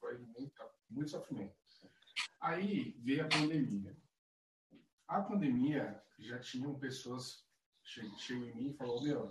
[0.00, 1.54] Foi muito, muito sofrimento.
[2.40, 3.96] Aí veio a pandemia.
[5.06, 7.44] A pandemia já tinham pessoas
[7.84, 9.30] chegam em mim e falou, meu,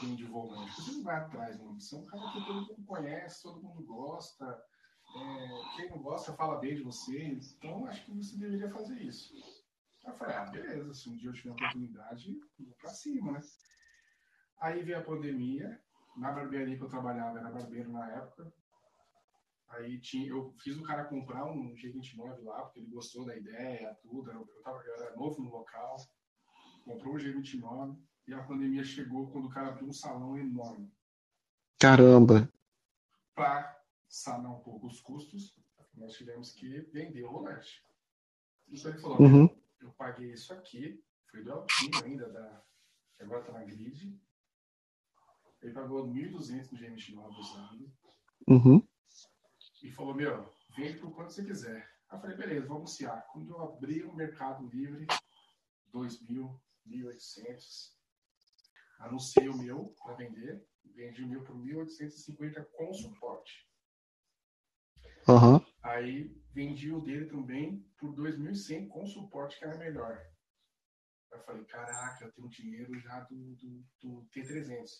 [0.00, 1.80] vem de volante, você não vai atrás, mano.
[1.80, 4.64] Você é um cara que todo mundo conhece, todo mundo gosta.
[5.16, 9.34] É, quem não gosta fala bem de você, então acho que você deveria fazer isso.
[10.06, 13.40] Eu falei, ah, beleza, se um dia eu tiver oportunidade, vou pra cima, né?
[14.60, 15.80] Aí veio a pandemia,
[16.16, 18.52] na barbearia que eu trabalhava, era barbeiro na época.
[19.68, 23.96] Aí tinha, eu fiz o cara comprar um G29 lá, porque ele gostou da ideia,
[24.02, 24.30] tudo.
[24.30, 25.96] Eu, eu, tava, eu era novo no local.
[26.84, 30.92] Comprou o G29 e a pandemia chegou quando o cara abriu um salão enorme.
[31.78, 32.50] Caramba!
[33.34, 35.54] Para sanar um pouco os custos,
[35.94, 37.84] nós tivemos que vender o rolete.
[38.68, 39.48] Então ele falou: uhum.
[39.80, 42.62] eu paguei isso aqui, foi do Alpine ainda, da,
[43.16, 44.18] que agora está na grid.
[45.62, 47.92] Ele pagou 1.200 no GM29 usando.
[48.46, 48.88] Uhum.
[49.82, 51.90] E falou: Meu, vende por quanto você quiser.
[52.08, 53.26] Aí eu falei: Beleza, vou anunciar.
[53.32, 55.06] Quando eu abri o Mercado Livre,
[55.92, 57.99] 2.000, 1.800,
[59.00, 60.64] anunciei o meu para vender.
[60.94, 63.68] Vendi o meu por 1.850 com suporte.
[65.28, 65.64] Uhum.
[65.82, 70.20] Aí vendi o dele também por 2.100 com suporte, que era melhor.
[71.30, 74.90] Eu falei, caraca, eu tenho dinheiro já do, do, do T300.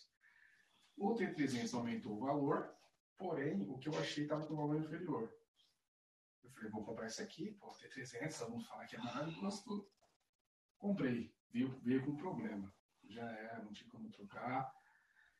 [0.96, 2.72] O T300 aumentou o valor,
[3.18, 5.32] porém, o que eu achei estava com valor inferior.
[6.44, 9.90] Eu falei, vou comprar esse aqui, pô, T300, vamos falar que é maravilhoso tudo.
[10.78, 12.72] Comprei, veio, veio com problema.
[13.10, 14.72] Já era, não tinha como trocar.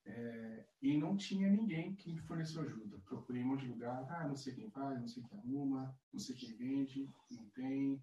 [0.06, 2.98] É, e não tinha ninguém que me forneceu ajuda.
[3.06, 6.20] Procurei um monte de lugar, ah, não sei quem faz, não sei quem arruma, não
[6.20, 8.02] sei quem vende, não tem,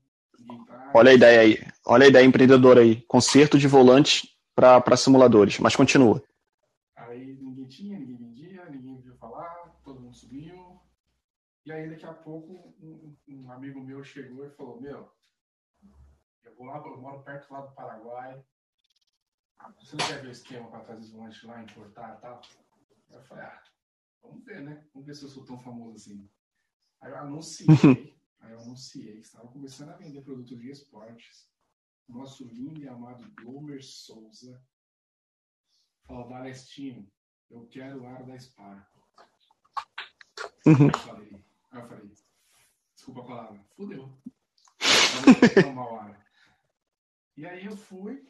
[0.67, 0.91] traz.
[0.93, 3.01] Olha a ideia aí, olha a ideia empreendedora aí.
[3.03, 6.23] Conserto de volante para simuladores, mas continua.
[6.95, 10.79] Aí ninguém tinha, ninguém vendia, ninguém viu falar, todo mundo subiu.
[11.65, 15.09] E aí daqui a pouco um, um amigo meu chegou e falou, meu,
[16.43, 18.41] eu vou lá, eu moro perto lá do Paraguai.
[19.79, 22.41] Você não quer ver o esquema para trazer os volantes lá, importar e tal?
[23.09, 23.63] Eu falei, ah,
[24.21, 24.87] vamos ver, né?
[24.93, 26.29] Vamos ver se eu sou tão famoso assim.
[27.01, 27.67] Aí eu anunciei,
[28.39, 31.49] aí eu anunciei que estava começando a vender produtos de esportes.
[32.07, 34.63] Nosso lindo e amado Glomer Souza
[36.05, 37.05] falou, Dalestino,
[37.49, 38.89] eu quero o ar da Spar.
[40.65, 40.87] Uhum.
[40.87, 42.11] Eu falei, aí eu falei,
[42.95, 44.17] desculpa a palavra, fudeu.
[45.65, 46.25] Eu vou ar.
[47.35, 48.25] E aí eu fui,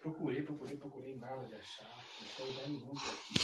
[0.00, 3.34] procurei, procurei, procurei, nada de achar, não achei lugar nenhum aqui.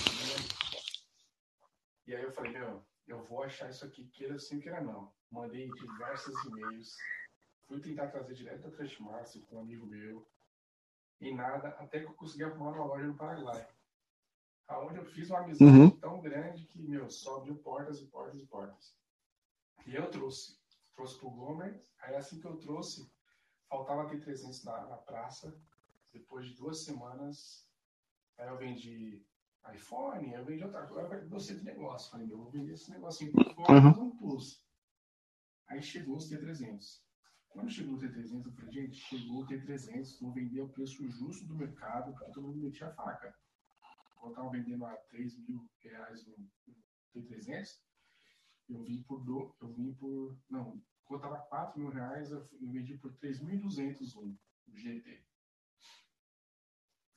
[2.07, 5.13] E aí eu falei, meu, eu vou achar isso aqui, queira sim, queira não.
[5.31, 6.97] Mandei diversos e-mails,
[7.67, 10.27] fui tentar trazer direto da Trashmaster com um amigo meu,
[11.21, 13.67] e nada, até que eu consegui arrumar uma loja no Paraguai.
[14.69, 15.91] Aonde eu fiz uma amizade uhum.
[15.91, 18.97] tão grande que, meu, só abriu portas e portas e portas.
[19.87, 20.59] E eu trouxe,
[20.95, 23.11] trouxe pro Gomer, aí assim que eu trouxe,
[23.69, 25.55] faltava ter 300 na, na praça.
[26.15, 27.69] Depois de duas semanas,
[28.39, 29.27] aí eu vendi
[29.75, 31.15] iPhone, eu vendi outra coisa.
[31.17, 32.11] Eu gostei do negócio.
[32.11, 34.05] Falei, eu vou vender esse negocinho por fora, uhum.
[34.05, 34.65] um plus.
[35.67, 37.03] Aí chegou os T300.
[37.49, 41.47] Quando chegou o T300, eu falei, gente, chegou o T300, vou vender o preço justo
[41.47, 43.37] do mercado, porque todo mundo metia a faca.
[44.17, 46.37] Quando estava vendendo a 3 mil reais no,
[47.15, 47.81] T300,
[48.69, 52.97] eu vim por, do, eu vim por, não, quando estava 4 mil reais, eu, vendi
[52.99, 54.37] por 3.200 um,
[54.69, 55.25] o GT.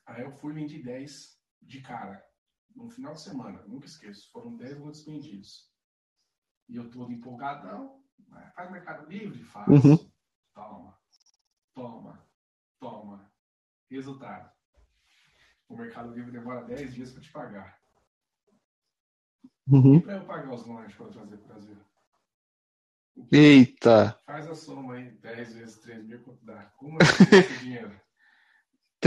[0.08, 2.26] Aí eu fui vender 10 de cara,
[2.74, 5.70] no final de semana, nunca esqueço, foram 10 votos vendidos.
[6.70, 8.02] E eu todo empolgadão,
[8.56, 9.44] faz Mercado Livre?
[9.44, 9.68] Faz.
[9.68, 10.12] Uhum.
[10.54, 10.98] Toma,
[11.74, 12.26] toma,
[12.80, 13.32] toma.
[13.90, 14.52] Resultado.
[15.68, 17.82] O Mercado Livre demora 10 dias para te pagar.
[19.68, 19.96] Uhum.
[19.96, 21.78] E para eu pagar os lanches para trazer para o Brasil?
[23.32, 24.20] Eita!
[24.26, 26.66] Faz a soma aí, 10 vezes 3 mil, quanto dá?
[26.78, 28.07] Como é que esse dinheiro?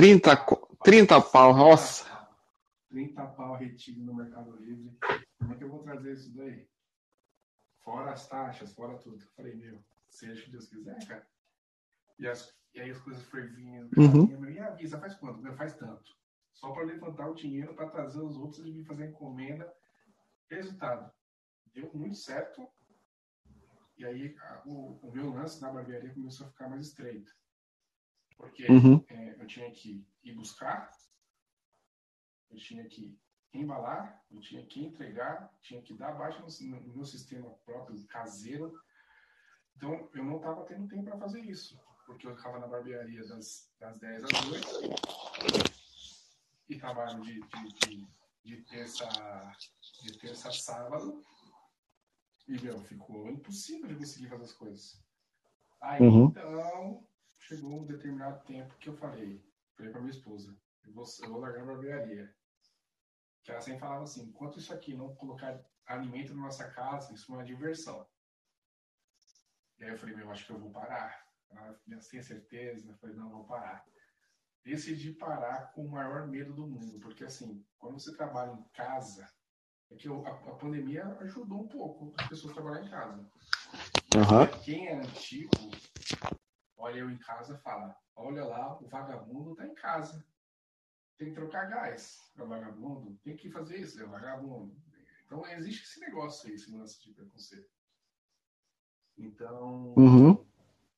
[0.00, 0.34] 30,
[0.82, 2.06] 30 pau, nossa!
[2.88, 4.96] 30 pau retido no Mercado Livre.
[5.38, 6.66] Como é que eu vou trazer isso daí?
[7.84, 9.22] Fora as taxas, fora tudo.
[9.22, 11.28] Eu falei, meu, seja o que Deus quiser, cara.
[12.18, 13.90] E, as, e aí as coisas foram vindo.
[13.94, 14.48] Uhum.
[14.48, 15.42] E avisa, faz quanto?
[15.42, 16.16] Meu, faz tanto.
[16.54, 19.70] Só para levantar o dinheiro para trazer os outros e vir fazer encomenda.
[20.48, 21.12] Resultado.
[21.74, 22.66] Deu muito certo
[23.98, 27.30] e aí a, o, o, meu lance na barbearia começou a ficar mais estreito.
[28.40, 29.04] Porque uhum.
[29.08, 30.90] é, eu tinha que ir buscar,
[32.50, 33.18] eu tinha que
[33.52, 38.72] embalar, eu tinha que entregar, tinha que dar baixa no, no meu sistema próprio, caseiro.
[39.76, 41.78] Então eu não estava tendo tempo para fazer isso.
[42.06, 44.68] Porque eu ficava na barbearia das, das 10 às 8
[46.68, 48.08] e trabalho de, de, de
[48.44, 49.06] de terça,
[50.02, 51.24] de terça a sábado.
[52.48, 55.02] E, meu, ficou impossível de conseguir fazer as coisas.
[55.80, 56.26] Aí, uhum.
[56.26, 57.06] então,
[57.56, 59.44] chegou um determinado tempo que eu falei,
[59.76, 62.32] falei pra minha esposa, eu vou, eu vou largar a barbearia.
[63.42, 67.32] Que ela sempre falava assim, enquanto isso aqui não colocar alimento na nossa casa, isso
[67.32, 68.06] é uma diversão.
[69.78, 71.26] E aí eu falei, meu, acho que eu vou parar.
[71.50, 71.76] Ela
[72.08, 73.84] tinha certeza, eu falei, não, eu vou parar.
[74.64, 79.28] Decidi parar com o maior medo do mundo, porque assim, quando você trabalha em casa,
[79.90, 83.30] é que a, a pandemia ajudou um pouco as pessoas a trabalhar em casa.
[84.14, 84.62] Uhum.
[84.62, 85.50] Quem é antigo,
[86.80, 90.24] olha eu em casa fala, olha lá, o vagabundo tá em casa.
[91.18, 93.18] Tem que trocar gás, é vagabundo.
[93.22, 94.74] Tem que fazer isso, é vagabundo.
[95.24, 97.70] Então existe esse negócio aí, esse lance de preconceito.
[99.16, 100.46] Então, uhum.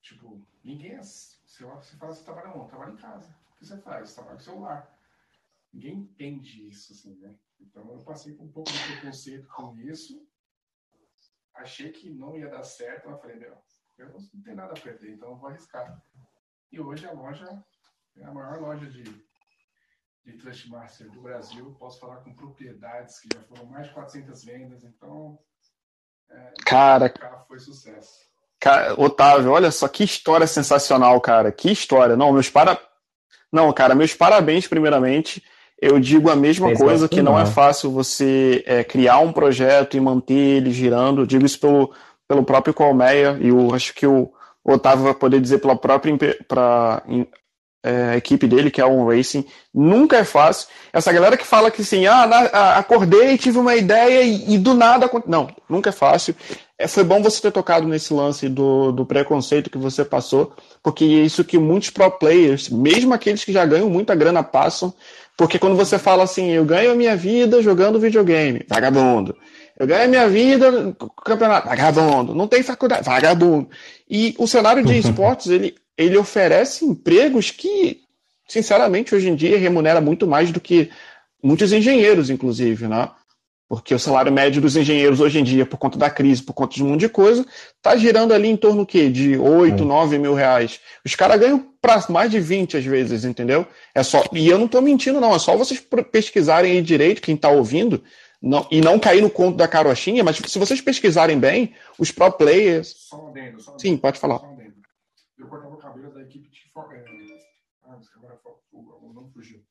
[0.00, 1.02] tipo, ninguém é.
[1.02, 2.68] Você, você fala, você trabalha onde?
[2.68, 3.36] Trabalha em casa.
[3.52, 4.08] O que você faz?
[4.08, 4.98] Você trabalha com celular.
[5.72, 7.34] Ninguém entende isso, assim, né?
[7.60, 10.26] Então eu passei por um pouco de preconceito com isso.
[11.54, 13.56] Achei que não ia dar certo, mas falei, meu,
[14.02, 16.00] eu não tenho nada a perder, então eu vou arriscar.
[16.70, 17.46] E hoje a loja
[18.18, 19.02] é a maior loja de,
[20.24, 21.74] de Trustmaster do Brasil.
[21.78, 25.38] Posso falar com propriedades que já foram mais de 400 vendas, então.
[26.30, 27.12] É, cara,
[27.46, 28.32] foi sucesso.
[28.58, 31.50] Cara, Otávio, olha só que história sensacional, cara.
[31.50, 32.16] Que história.
[32.16, 32.80] Não, meus para...
[33.52, 35.42] Não, cara, meus parabéns primeiramente.
[35.82, 40.00] Eu digo a mesma coisa, que não é fácil você é, criar um projeto e
[40.00, 41.22] manter ele girando.
[41.22, 41.92] Eu digo isso pelo,
[42.28, 44.32] pelo próprio Colmeia, e eu acho que o
[44.64, 46.16] Otávio vai poder dizer pela própria
[46.46, 47.02] pra,
[47.84, 49.44] é, equipe dele, que é o Racing.
[49.74, 50.68] Nunca é fácil.
[50.92, 54.72] Essa galera que fala que assim, ah, na, acordei, tive uma ideia e, e, do
[54.72, 55.10] nada.
[55.26, 56.34] Não, nunca é fácil.
[56.78, 61.04] É, foi bom você ter tocado nesse lance do, do preconceito que você passou, porque
[61.04, 64.94] é isso que muitos pro players, mesmo aqueles que já ganham muita grana, passam
[65.36, 69.36] porque quando você fala assim, eu ganho a minha vida jogando videogame, vagabundo.
[69.78, 72.34] Eu ganho minha vida no campeonato, vagabundo.
[72.34, 73.68] Não tem faculdade, vagabundo.
[74.08, 78.00] E o cenário de esportes, ele, ele oferece empregos que,
[78.46, 80.90] sinceramente, hoje em dia remunera muito mais do que
[81.42, 83.08] muitos engenheiros, inclusive, né?
[83.72, 86.74] Porque o salário médio dos engenheiros hoje em dia, por conta da crise, por conta
[86.74, 89.08] de um monte de coisa, está girando ali em torno quê?
[89.08, 90.78] de 8, 9 mil reais.
[91.02, 93.66] Os caras ganham para mais de 20 às vezes, entendeu?
[93.94, 95.34] É só, e eu não estou mentindo, não.
[95.34, 98.04] É só vocês pesquisarem aí direito, quem está ouvindo,
[98.42, 102.32] não, e não cair no conto da carochinha, mas se vocês pesquisarem bem, os pro
[102.32, 102.88] players.
[102.88, 104.40] Só um adendo, só um Sim, pode falar.
[104.40, 104.82] Só um adendo.
[105.38, 106.58] Eu cortava o cabelo da equipe de.
[106.58, 107.04] É,
[107.84, 108.40] ah, agora
[109.14, 109.64] não fugiu.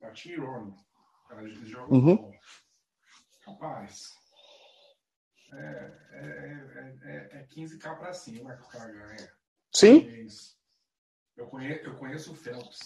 [0.00, 0.74] Da Tirone.
[1.38, 1.98] Eles jogam.
[1.98, 2.30] Uhum.
[3.44, 4.12] Rapaz,
[5.52, 9.32] é, é, é, é 15k para cima que o cara ganha.
[9.72, 10.08] Sim.
[11.36, 12.78] Eu conheço, eu conheço o Phelps,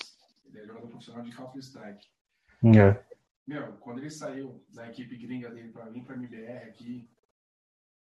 [0.47, 2.09] ele é jogador profissional de Counter Strike.
[3.51, 7.05] Meu, quando ele saiu da equipe gringa dele para vir para MBR aqui,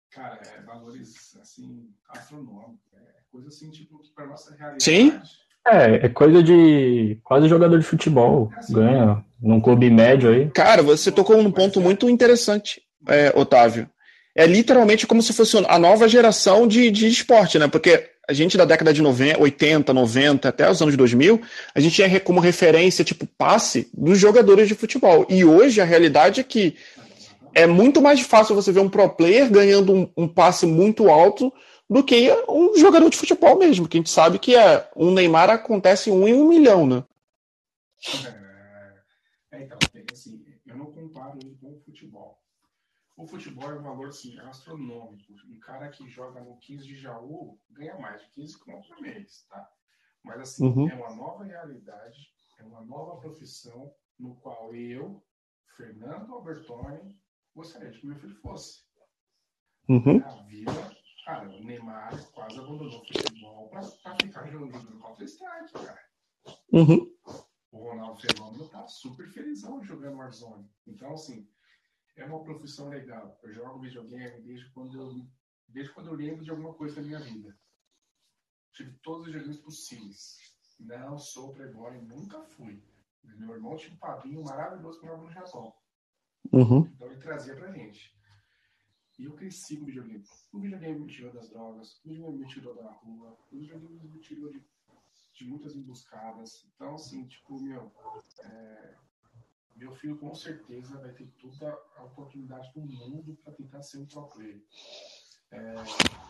[0.10, 4.84] cara, é valores assim astronômicos, é coisa assim tipo para nossa realidade.
[4.84, 5.22] Sim.
[5.68, 8.52] É, é coisa de quase jogador de futebol.
[8.52, 10.50] É assim, ganha num clube médio aí.
[10.50, 13.88] Cara, você tocou num ponto muito interessante, é, Otávio.
[14.34, 17.68] É literalmente como se fosse a nova geração de, de esporte, né?
[17.68, 21.42] Porque a gente da década de 90, 80, 90, até os anos 2000,
[21.74, 25.26] a gente tinha como referência, tipo, passe dos jogadores de futebol.
[25.30, 26.76] E hoje a realidade é que
[27.54, 31.54] é muito mais fácil você ver um pro player ganhando um, um passe muito alto
[31.90, 35.50] do que um jogador de futebol mesmo, que a gente sabe que é um Neymar
[35.50, 37.04] acontece um em um milhão, né?
[39.52, 39.78] É, é então,
[40.12, 42.38] assim, eu não comparo ele com o futebol.
[43.18, 45.34] O futebol é um valor assim, astronômico.
[45.48, 49.46] Um cara que joga no 15 de Jaú ganha mais de 15 conto por mês,
[49.50, 49.70] tá?
[50.24, 50.90] Mas assim, uhum.
[50.90, 55.24] é uma nova realidade, é uma nova profissão no qual eu,
[55.76, 57.20] Fernando Albertoni,
[57.56, 58.86] gostaria de que meu filho fosse.
[59.90, 60.24] Uhum.
[60.24, 60.98] A vida
[61.28, 66.02] Cara, o Neymar quase abandonou o futebol pra, pra ficar jogando no Counter-Strike, cara.
[66.72, 67.14] Uhum.
[67.70, 70.72] O Ronaldo Fenômeno tá super felizão jogando Warzone.
[70.88, 71.46] Então, assim,
[72.18, 73.40] é uma profissão legal.
[73.44, 75.28] Eu jogo videogame desde quando eu,
[75.68, 77.58] desde quando eu lembro de alguma coisa da minha vida.
[78.74, 80.38] Tive todos os joguinhos possíveis.
[80.80, 82.84] Não sou playboy, nunca fui.
[83.24, 85.74] Meu irmão tinha um papinho maravilhoso que morava no Japão.
[86.52, 86.86] Uhum.
[86.94, 88.16] Então ele trazia pra gente.
[89.20, 90.24] E eu cresci com videogame.
[90.54, 94.20] O videogame me tirou das drogas, o videogame me tirou da rua, o videogame me
[94.20, 94.64] tirou de,
[95.34, 96.68] de muitas emboscadas.
[96.76, 97.92] Então, assim, tipo, meu,
[98.44, 98.96] é,
[99.78, 104.06] meu filho com certeza vai ter toda a oportunidade do mundo para tentar ser um
[104.06, 104.62] pro player.
[105.52, 105.76] É,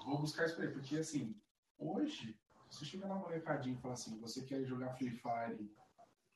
[0.06, 1.36] vou buscar isso aí, porque assim,
[1.80, 2.38] hoje,
[2.70, 5.72] se chega na molecadinha e falar assim, você quer jogar Free Fire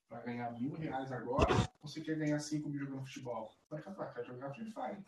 [0.07, 3.51] para ganhar mil reais agora, ou você quer ganhar cinco mil jogando futebol?
[3.69, 5.05] Vai capaz, quer jogar Free Fire.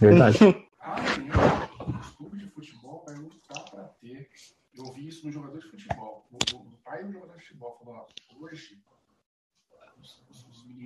[0.00, 0.38] Verdade.
[0.80, 1.34] Amanhã,
[1.80, 4.30] o clube de futebol vai lutar para ter.
[4.74, 6.28] Eu vi isso no jogador de futebol.
[6.30, 8.08] O, pai do jogador de futebol falou:
[8.40, 8.82] hoje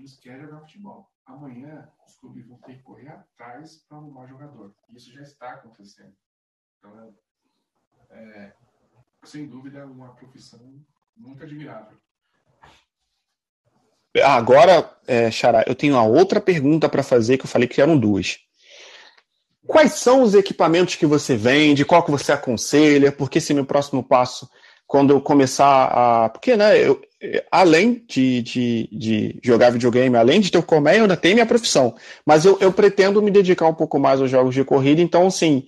[0.01, 1.11] meninos querem jogar futebol.
[1.26, 4.74] Amanhã os clubes vão ter que correr atrás para arrumar jogador.
[4.94, 6.14] Isso já está acontecendo.
[6.78, 7.14] Então,
[8.11, 8.53] é,
[9.24, 10.61] sem dúvida, uma profissão
[11.16, 11.98] muito admirável.
[14.24, 17.98] Agora, é, Xará, eu tenho uma outra pergunta para fazer que eu falei que eram
[17.98, 18.40] duas.
[19.66, 21.84] Quais são os equipamentos que você vende?
[21.84, 23.12] Qual que você aconselha?
[23.12, 24.51] Porque se meu próximo passo,
[24.91, 26.28] quando eu começar a.
[26.30, 27.01] Porque, né, eu,
[27.49, 31.47] além de, de, de, jogar videogame, além de ter o Comé, eu ainda tenho minha
[31.47, 31.95] profissão.
[32.26, 35.64] Mas eu, eu pretendo me dedicar um pouco mais aos jogos de corrida, então, assim,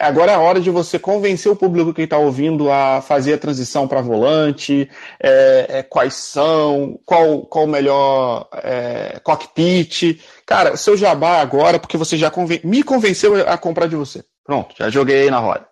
[0.00, 3.38] Agora é a hora de você convencer o público que está ouvindo a fazer a
[3.38, 4.90] transição para volante,
[5.22, 10.20] é, é, quais são, qual, qual o melhor é, cockpit.
[10.44, 14.24] Cara, seu jabá agora, porque você já conven me convenceu a comprar de você.
[14.42, 15.68] Pronto, já joguei aí na roda.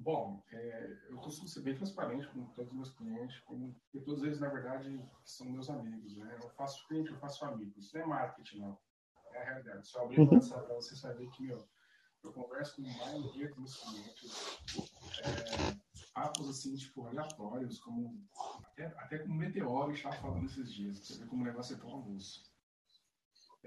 [0.04, 4.22] Bom, é, eu costumo ser bem transparente com todos os meus clientes, como, porque todos
[4.22, 6.16] eles, na verdade, são meus amigos.
[6.16, 6.38] Né?
[6.42, 7.76] Eu faço cliente, eu faço amigos.
[7.76, 8.78] Isso não é marketing, não.
[9.32, 9.86] É a realidade.
[9.86, 10.28] Se eu abrir uhum.
[10.28, 11.68] para você saber que, meu,
[12.22, 14.60] eu converso com a maioria dos meus clientes,
[15.22, 18.26] é, papos assim, tipo, aleatórios, como
[18.64, 21.98] até, até como meteoro estava falando esses dias, você vê como o negócio é tão
[21.98, 22.50] avulso.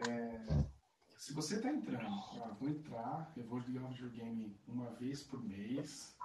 [0.08, 0.68] É,
[1.18, 5.44] se você está entrando, ah, vou entrar, eu vou ligar um videogame uma vez por
[5.44, 6.16] mês,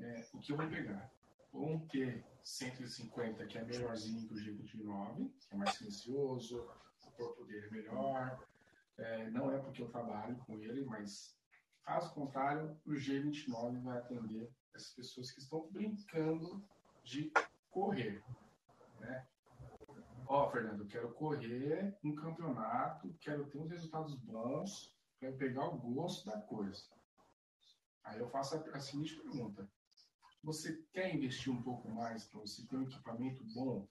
[0.00, 1.10] é, o que eu vou pegar?
[1.52, 6.68] Um T150, que é melhorzinho que o G29, que é mais silencioso,
[7.06, 8.46] o corpo dele é melhor,
[8.98, 11.36] é, não é porque eu trabalho com ele, mas
[11.82, 16.62] caso contrário, o G29 vai atender essas pessoas que estão brincando
[17.02, 17.32] de
[17.70, 18.22] correr.
[19.00, 19.26] Né?
[20.26, 25.78] Ó, oh, Fernando, quero correr um campeonato, quero ter uns resultados bons, quero pegar o
[25.78, 26.82] gosto da coisa.
[28.04, 29.68] Aí eu faço a, a seguinte pergunta:
[30.42, 33.86] Você quer investir um pouco mais para você ter um equipamento bom,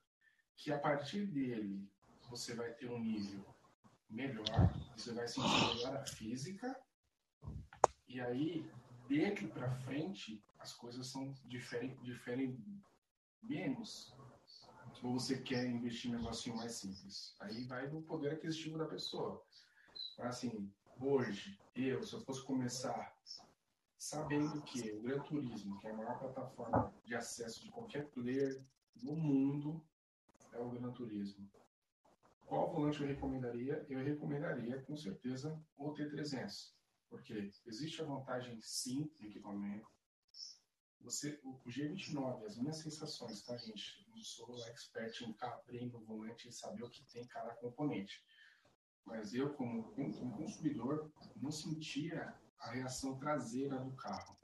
[0.55, 1.87] que a partir dele
[2.29, 3.45] você vai ter um nível
[4.09, 6.75] melhor, você vai sentir melhor a física,
[8.07, 8.65] e aí,
[9.09, 12.57] daqui para frente, as coisas são diferem, diferem
[13.43, 14.15] menos.
[15.03, 17.35] Ou você quer investir em um negocinho mais simples.
[17.39, 19.43] Aí vai do poder aquisitivo da pessoa.
[20.19, 23.15] Assim, hoje, eu, se eu fosse começar
[23.97, 28.63] sabendo que o Gran Turismo, que é a maior plataforma de acesso de qualquer player
[29.01, 29.83] no mundo,
[30.53, 31.49] é o Gran Turismo.
[32.45, 33.85] Qual volante eu recomendaria?
[33.89, 36.71] Eu recomendaria, com certeza, o T300.
[37.09, 39.89] Porque existe a vantagem, sim, do equipamento.
[41.01, 44.05] Você, o, o G29, as minhas sensações, tá, gente?
[44.09, 48.23] Não sou expert em abrindo o volante e saber o que tem cada componente.
[49.05, 54.37] Mas eu, como, como consumidor, não sentia a reação traseira do carro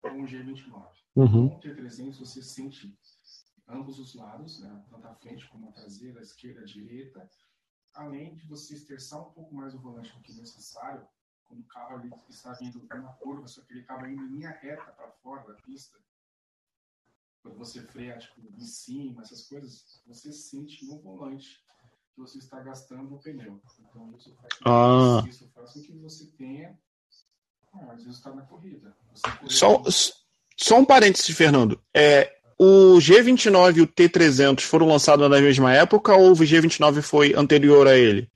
[0.00, 0.88] com o G29.
[1.16, 1.48] Uhum.
[1.48, 2.96] Com o T300, você sente
[3.68, 4.84] ambos os lados, né?
[4.88, 7.28] tanto a frente como a traseira, a esquerda, a direita,
[7.94, 11.06] além de você esterçar um pouco mais o volante do que necessário,
[11.44, 14.50] quando o carro ali está vindo numa curva, só que ele acaba indo em linha
[14.50, 15.98] reta para fora da pista,
[17.42, 21.64] quando você freia tipo, em cima, essas coisas, você sente no volante
[22.12, 23.60] que você está gastando o pneu.
[23.78, 25.24] Então isso faz ah.
[25.28, 26.76] isso faz com que você tenha
[28.34, 28.96] na corrida.
[29.46, 29.82] Só,
[30.56, 31.80] só um parênteses, Fernando.
[31.94, 37.34] É, o G29 e o T300 foram lançados na mesma época ou o G29 foi
[37.34, 38.30] anterior a ele?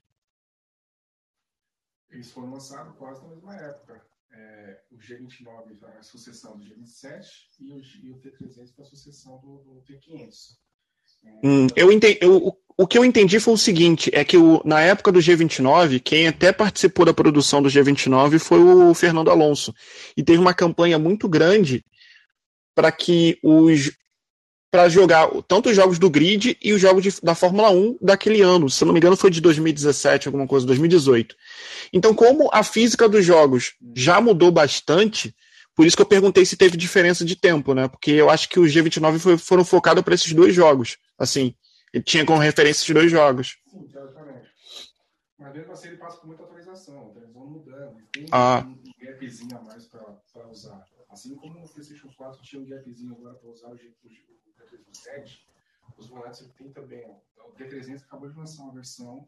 [2.11, 4.01] Eles foram lançados quase na mesma época.
[4.31, 7.25] É, o G29 foi a sucessão do G27
[7.59, 10.57] e o, e o T300 foi a sucessão do, do T500.
[11.23, 14.59] É, hum, eu entendi, eu, o que eu entendi foi o seguinte: é que o,
[14.65, 19.71] na época do G29, quem até participou da produção do G29 foi o Fernando Alonso.
[20.17, 21.85] E teve uma campanha muito grande
[22.73, 23.91] para que os
[24.71, 28.41] para jogar tanto os jogos do grid e os jogos de, da Fórmula 1 daquele
[28.41, 28.67] ano.
[28.67, 31.35] Se não me engano, foi de 2017, alguma coisa, 2018.
[31.93, 35.35] Então, como a física dos jogos já mudou bastante,
[35.75, 37.89] por isso que eu perguntei se teve diferença de tempo, né?
[37.89, 40.97] Porque eu acho que os G29 foi, foram focados para esses dois jogos.
[41.19, 41.53] Assim,
[41.93, 43.59] ele tinha como referência esses dois jogos.
[43.67, 44.49] Sim, teoricamente.
[45.37, 48.01] Mas mesmo assim ele passa por muita atualização, eles vão mudando.
[48.11, 48.63] Tem ah.
[48.65, 50.87] um gapzinho a mais para usar.
[51.09, 55.41] Assim como o PlayStation 4 tinha um gapzinho agora para usar o, G, o, D307,
[55.97, 57.05] os volantes ele tem também.
[57.37, 59.27] O D300 acabou de lançar uma versão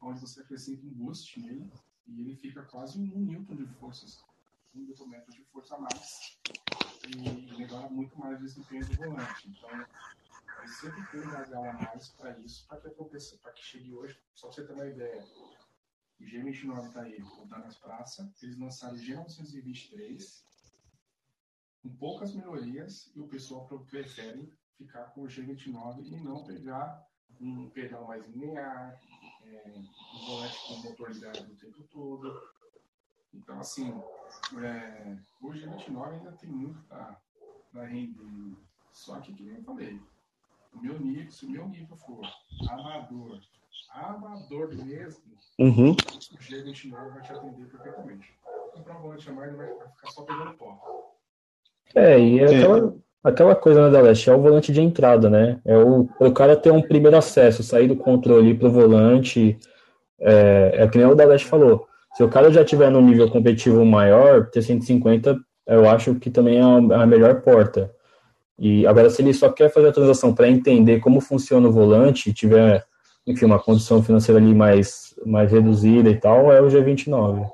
[0.00, 1.70] onde você acrescenta um boost nele
[2.08, 4.24] e ele fica quase um newton de forças.
[4.74, 6.38] um documento de força a mais
[7.08, 9.48] e melhora muito mais o desempenho do volante.
[9.48, 9.86] Então,
[10.66, 14.18] sempre ter um gargalo a mais para isso, para que aconteça, para que chegue hoje,
[14.34, 15.24] só para você ter uma ideia.
[16.20, 20.44] O G29 está aí, rodando as praças, eles lançaram o G923,
[21.82, 27.04] com poucas melhorias, e o pessoal prefere ficar com o G29 e não pegar
[27.40, 29.00] um pedal mais linear,
[29.44, 32.52] é, um volante com motor ligado o tempo todo.
[33.34, 33.90] Então, assim,
[34.62, 38.56] é, o G29 ainda tem muito para render.
[38.92, 40.00] Só que, como eu falei,
[40.74, 42.20] o meu nível, se o meu nível for
[42.68, 43.38] amador,
[43.94, 45.22] amador mesmo,
[45.58, 45.90] uhum.
[45.90, 48.28] o G29 vai te atender perfeitamente.
[48.76, 51.12] Um volante a mais, vai ficar só pegando pó.
[51.94, 55.60] É, e é aquela, aquela coisa né, da Leste, é o volante de entrada, né?
[55.64, 59.58] É o, o cara ter um primeiro acesso, sair do controle para o volante.
[60.18, 61.86] É, é que nem o da Leste falou.
[62.14, 66.58] Se o cara já tiver no nível competitivo maior, ter 150, eu acho que também
[66.58, 67.94] é a melhor porta.
[68.58, 72.30] E agora, se ele só quer fazer a transação para entender como funciona o volante,
[72.30, 72.84] e tiver,
[73.26, 77.46] enfim, uma condição financeira ali mais, mais reduzida e tal, é o G29.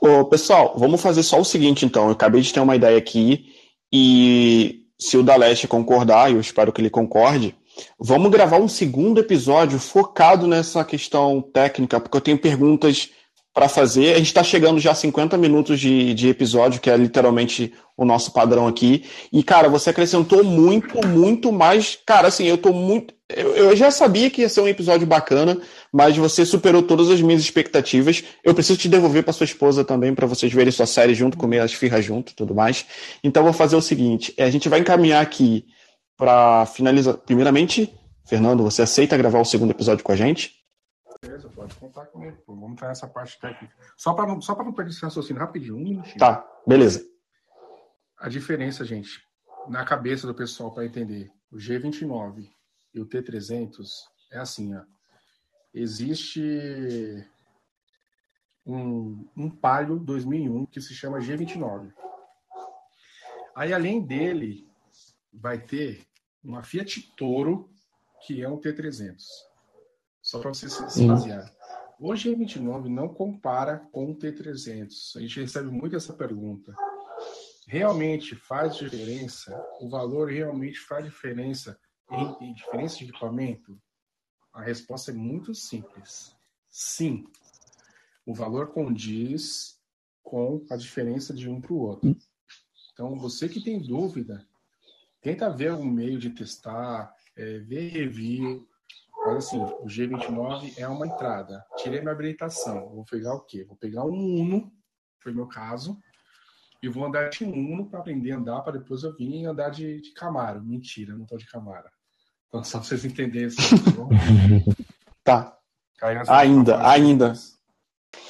[0.00, 2.06] Ô, pessoal, vamos fazer só o seguinte, então.
[2.06, 3.46] Eu acabei de ter uma ideia aqui,
[3.92, 7.54] e se o Daleste concordar, eu espero que ele concorde,
[7.98, 13.10] vamos gravar um segundo episódio focado nessa questão técnica, porque eu tenho perguntas
[13.54, 14.14] para fazer.
[14.14, 18.04] A gente está chegando já a 50 minutos de, de episódio, que é literalmente o
[18.04, 19.04] nosso padrão aqui.
[19.32, 21.96] E, cara, você acrescentou muito, muito mais.
[22.04, 23.14] Cara, assim, eu tô muito.
[23.28, 25.56] Eu, eu, já sabia que ia ser um episódio bacana,
[25.92, 28.24] mas você superou todas as minhas expectativas.
[28.42, 31.60] Eu preciso te devolver para sua esposa também, para vocês verem sua série junto, comer
[31.60, 32.84] as firras junto tudo mais.
[33.22, 35.64] Então, vou fazer o seguinte: é, a gente vai encaminhar aqui
[36.16, 37.14] para finalizar.
[37.18, 37.94] Primeiramente,
[38.26, 40.63] Fernando, você aceita gravar o segundo episódio com a gente?
[41.24, 42.36] Beleza, pode contar comigo.
[42.44, 42.54] Pô.
[42.54, 43.74] Vamos entrar nessa parte técnica.
[43.96, 46.18] Só para não, só não perder esse raciocínio rapidinho, um minutinho.
[46.18, 47.02] Tá, beleza.
[48.18, 49.26] A diferença, gente,
[49.66, 52.50] na cabeça do pessoal para entender, o G29
[52.92, 53.88] e o T300
[54.32, 54.82] é assim, ó.
[55.72, 57.26] Existe
[58.66, 61.90] um, um Palio 2001 que se chama G29.
[63.56, 64.68] Aí, além dele,
[65.32, 66.06] vai ter
[66.42, 67.70] uma Fiat Toro,
[68.26, 69.22] que é um T300.
[70.24, 71.54] Só para você se basear.
[72.00, 75.16] O G29 não compara com o T300.
[75.16, 76.74] A gente recebe muito essa pergunta.
[77.68, 79.54] Realmente faz diferença?
[79.80, 81.78] O valor realmente faz diferença
[82.10, 83.78] em, em diferença de equipamento?
[84.50, 86.34] A resposta é muito simples.
[86.70, 87.26] Sim.
[88.24, 89.78] O valor condiz
[90.22, 92.16] com a diferença de um para o outro.
[92.92, 94.46] Então, você que tem dúvida,
[95.20, 98.66] tenta ver algum meio de testar, é, ver review,
[99.24, 101.64] mas assim, o G29 é uma entrada.
[101.78, 102.90] Tirei minha habilitação.
[102.90, 103.64] Vou pegar o quê?
[103.64, 104.70] Vou pegar um Uno,
[105.20, 105.98] foi meu caso,
[106.82, 110.02] e vou andar de Uno para aprender a andar, para depois eu vir andar de,
[110.02, 110.62] de Camaro.
[110.62, 111.88] Mentira, não tô de Camaro.
[112.48, 113.48] Então, só para vocês entenderem.
[115.24, 115.56] tá.
[115.98, 116.38] tá.
[116.38, 117.32] Ainda, ainda.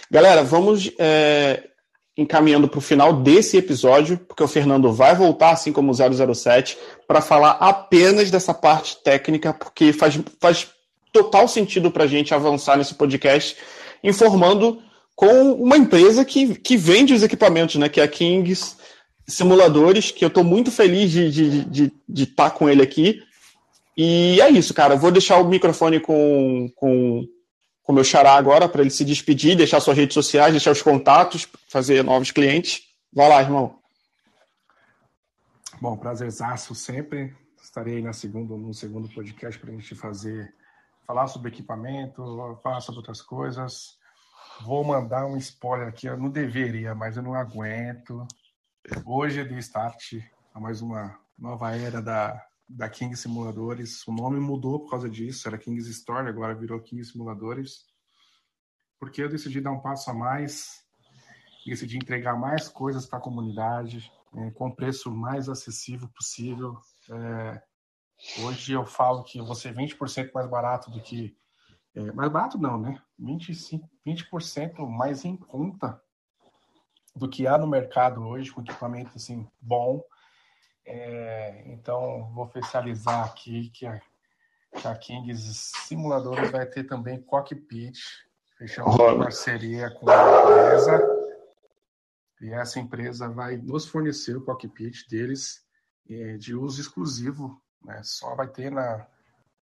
[0.08, 1.68] Galera, vamos é,
[2.16, 6.78] encaminhando para o final desse episódio, porque o Fernando vai voltar, assim como o 007,
[7.06, 10.72] para falar apenas dessa parte técnica, porque faz, faz
[11.14, 13.56] total sentido para a gente avançar nesse podcast,
[14.02, 14.82] informando
[15.14, 17.88] com uma empresa que, que vende os equipamentos, né?
[17.88, 18.76] Que é a Kings
[19.26, 23.22] Simuladores, que eu estou muito feliz de estar de, de, de tá com ele aqui.
[23.96, 24.96] E é isso, cara.
[24.96, 27.24] vou deixar o microfone com, com,
[27.84, 30.82] com o meu xará agora para ele se despedir, deixar suas redes sociais, deixar os
[30.82, 32.82] contatos, fazer novos clientes.
[33.12, 33.78] Vai lá, irmão.
[35.80, 37.32] Bom, prazerzaço sempre.
[37.62, 40.52] Estarei na segundo, no segundo podcast para a gente fazer
[41.06, 43.98] falar sobre equipamento, falar sobre outras coisas.
[44.62, 48.26] Vou mandar um spoiler aqui, eu não deveria, mas eu não aguento.
[49.04, 50.14] Hoje é de start
[50.52, 54.06] a mais uma nova era da, da King Simuladores.
[54.06, 57.84] O nome mudou por causa disso, era King's Story, agora virou King Simuladores.
[58.98, 60.84] Porque eu decidi dar um passo a mais,
[61.66, 66.78] decidi entregar mais coisas para a comunidade, é, com o preço mais acessível possível.
[67.10, 67.62] É,
[68.42, 71.36] Hoje eu falo que você é 20% mais barato do que.
[71.94, 73.00] É, mais barato não, né?
[73.18, 76.00] 25, 20% mais em conta
[77.14, 80.02] do que há no mercado hoje, com equipamento assim, bom.
[80.84, 84.00] É, então, vou oficializar aqui que a,
[84.72, 87.98] que a Kings Simuladores vai ter também cockpit.
[88.58, 91.14] Fechamos uma parceria com a empresa.
[92.40, 95.64] E essa empresa vai nos fornecer o cockpit deles
[96.10, 98.00] é, de uso exclusivo né?
[98.02, 99.06] Só vai ter na,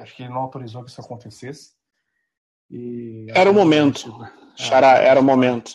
[0.00, 1.72] acho que ele não autorizou que isso acontecesse.
[2.70, 4.12] E, era o momento.
[4.56, 5.72] Xará, era o momento.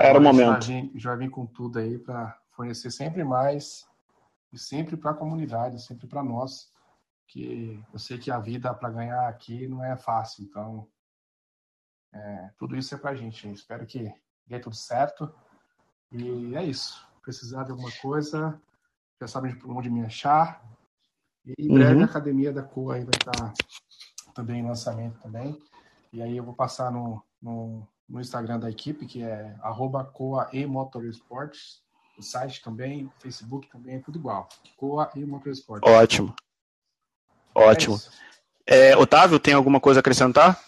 [0.00, 0.64] Era o momento.
[0.64, 3.86] Já vim, já vim com tudo aí para fornecer sempre mais
[4.52, 6.70] e sempre para a comunidade, sempre para nós,
[7.26, 10.88] que eu sei que a vida para ganhar aqui não é fácil, então
[12.12, 13.50] é, tudo isso é para a gente.
[13.50, 14.12] Espero que
[14.46, 15.32] dê tudo certo
[16.12, 17.06] e é isso.
[17.22, 18.60] Precisar de alguma coisa,
[19.20, 20.62] já sabem onde me achar.
[21.46, 22.02] E em breve uhum.
[22.02, 23.52] a academia da COA aí vai estar
[24.34, 25.58] também em lançamento também.
[26.12, 30.48] E aí eu vou passar no, no, no Instagram da equipe, que é arroba Coa
[30.52, 31.82] e Motorsports.
[32.16, 34.48] O site também, o Facebook também, é tudo igual.
[34.76, 35.90] Coa e Motorsports.
[35.90, 36.34] Ótimo.
[37.54, 38.00] Ótimo.
[38.66, 40.60] É, é, Otávio, tem alguma coisa a acrescentar?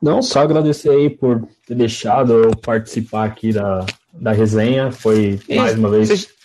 [0.00, 4.90] Não, só agradecer aí por ter deixado eu participar aqui da, da resenha.
[4.90, 6.37] Foi mais uma vez.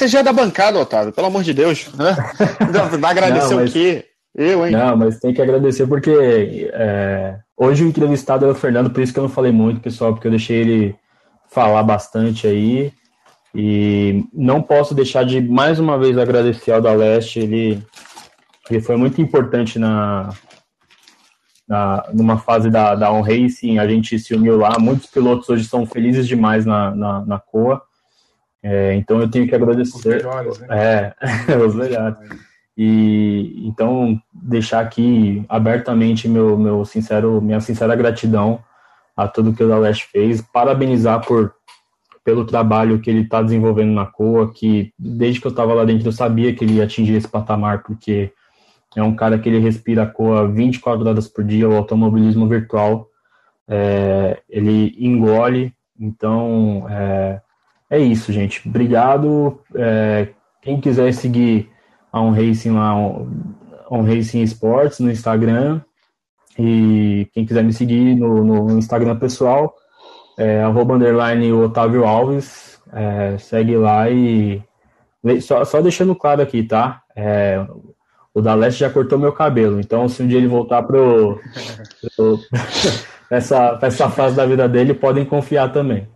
[0.00, 1.90] Você já é da bancada, Otávio, pelo amor de Deus.
[1.92, 2.16] Né?
[2.98, 3.68] Vai agradecer Não, mas...
[3.68, 4.06] o quê?
[4.34, 4.72] Eu, hein?
[4.72, 9.12] Não, mas tem que agradecer porque é, hoje o entrevistado é o Fernando, por isso
[9.12, 10.96] que eu não falei muito, pessoal, porque eu deixei ele
[11.50, 12.94] falar bastante aí.
[13.54, 17.86] E não posso deixar de mais uma vez agradecer ao da Leste, ele,
[18.70, 20.30] ele foi muito importante na,
[21.68, 25.64] na numa fase da, da On Racing, a gente se uniu lá, muitos pilotos hoje
[25.64, 27.82] são felizes demais na, na, na COA,
[28.62, 29.96] é, então eu tenho que agradecer.
[29.96, 30.66] Os melhores, né?
[30.70, 32.16] É, os melhores.
[32.76, 38.62] E então deixar aqui abertamente meu, meu sincero, minha sincera gratidão
[39.16, 41.54] a tudo que o Daleste fez, parabenizar por
[42.22, 46.06] pelo trabalho que ele está desenvolvendo na COA, que desde que eu estava lá dentro
[46.06, 48.32] eu sabia que ele ia atingir esse patamar, porque
[48.94, 53.08] é um cara que ele respira a COA 24 horas por dia, o automobilismo virtual,
[53.66, 57.40] é, ele engole, então é,
[57.90, 58.66] é isso, gente.
[58.66, 59.60] Obrigado.
[59.74, 60.28] É,
[60.62, 61.68] quem quiser seguir
[62.12, 65.80] a On Racing lá, On Racing Sports no Instagram.
[66.58, 69.74] E quem quiser me seguir no, no Instagram pessoal,
[70.38, 74.62] é arroba underline Otávio Alves, é, segue lá e
[75.40, 77.02] só, só deixando claro aqui, tá?
[77.16, 77.64] É,
[78.34, 81.40] o Daleste já cortou meu cabelo, então se um dia ele voltar pro,
[82.16, 82.38] pro
[83.30, 86.08] essa, essa fase da vida dele, podem confiar também.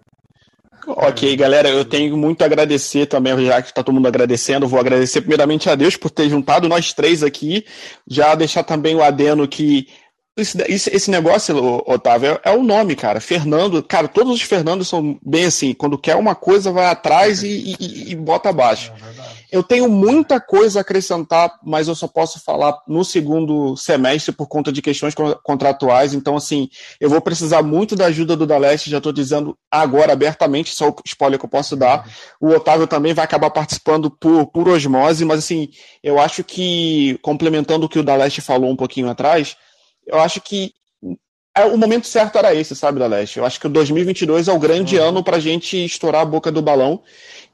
[0.87, 4.79] Ok, galera, eu tenho muito a agradecer também, já que está todo mundo agradecendo, vou
[4.79, 7.65] agradecer primeiramente a Deus por ter juntado nós três aqui,
[8.07, 9.89] já deixar também o adeno que
[10.37, 11.57] esse, esse negócio,
[11.87, 13.21] Otávio, é, é, o nome, cara.
[13.21, 17.77] Fernando, cara, todos os Fernandos são bem assim, quando quer uma coisa, vai atrás e,
[17.79, 18.93] e, e bota abaixo.
[18.93, 24.33] É eu tenho muita coisa a acrescentar, mas eu só posso falar no segundo semestre
[24.33, 25.15] por conta de questões
[25.45, 26.13] contratuais.
[26.13, 26.69] Então, assim,
[26.99, 30.97] eu vou precisar muito da ajuda do Daleste, já estou dizendo agora abertamente, só o
[31.05, 32.05] spoiler que eu posso dar.
[32.41, 35.69] O Otávio também vai acabar participando por, por osmose, mas assim,
[36.03, 39.57] eu acho que, complementando o que o Daleste falou um pouquinho atrás,
[40.07, 40.73] eu acho que
[41.57, 43.39] é, o momento certo era esse, sabe, da Leste?
[43.39, 45.09] Eu acho que o 2022 é o grande uhum.
[45.09, 47.01] ano para a gente estourar a boca do balão,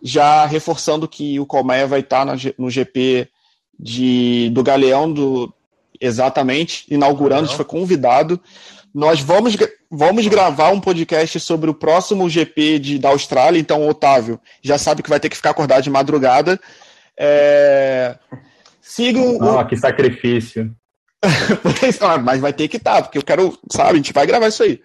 [0.03, 3.28] já reforçando que o Colmeia vai estar tá no GP
[3.78, 5.53] de, do Galeão, do,
[6.01, 8.40] exatamente, inaugurando, a gente foi convidado.
[8.92, 9.55] Nós vamos,
[9.90, 15.03] vamos gravar um podcast sobre o próximo GP de, da Austrália, então, Otávio, já sabe
[15.03, 16.59] que vai ter que ficar acordado de madrugada.
[17.18, 18.16] É...
[18.80, 19.38] Sigam.
[19.59, 20.74] Ah, que sacrifício.
[22.25, 24.62] Mas vai ter que estar, tá, porque eu quero, sabe, a gente vai gravar isso
[24.62, 24.81] aí.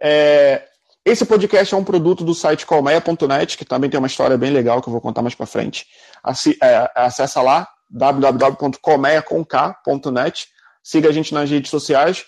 [0.00, 0.62] É,
[1.04, 4.82] esse podcast é um produto do site colmeia.net, que também tem uma história bem legal
[4.82, 5.86] que eu vou contar mais para frente.
[6.62, 10.48] É, acessa lá, www.colmeia.net.
[10.82, 12.26] Siga a gente nas redes sociais,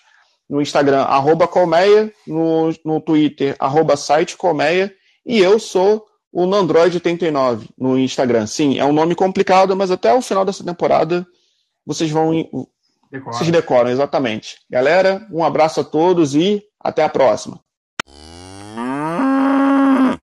[0.49, 4.91] no Instagram, arroba colmeia, no, no Twitter, arroba site colmeia,
[5.25, 8.47] e eu sou o Nandroid89 no Instagram.
[8.47, 11.27] Sim, é um nome complicado, mas até o final dessa temporada
[11.85, 12.31] vocês vão
[13.11, 13.37] Decora.
[13.37, 14.59] Vocês decoram, exatamente.
[14.69, 17.59] Galera, um abraço a todos e até a próxima.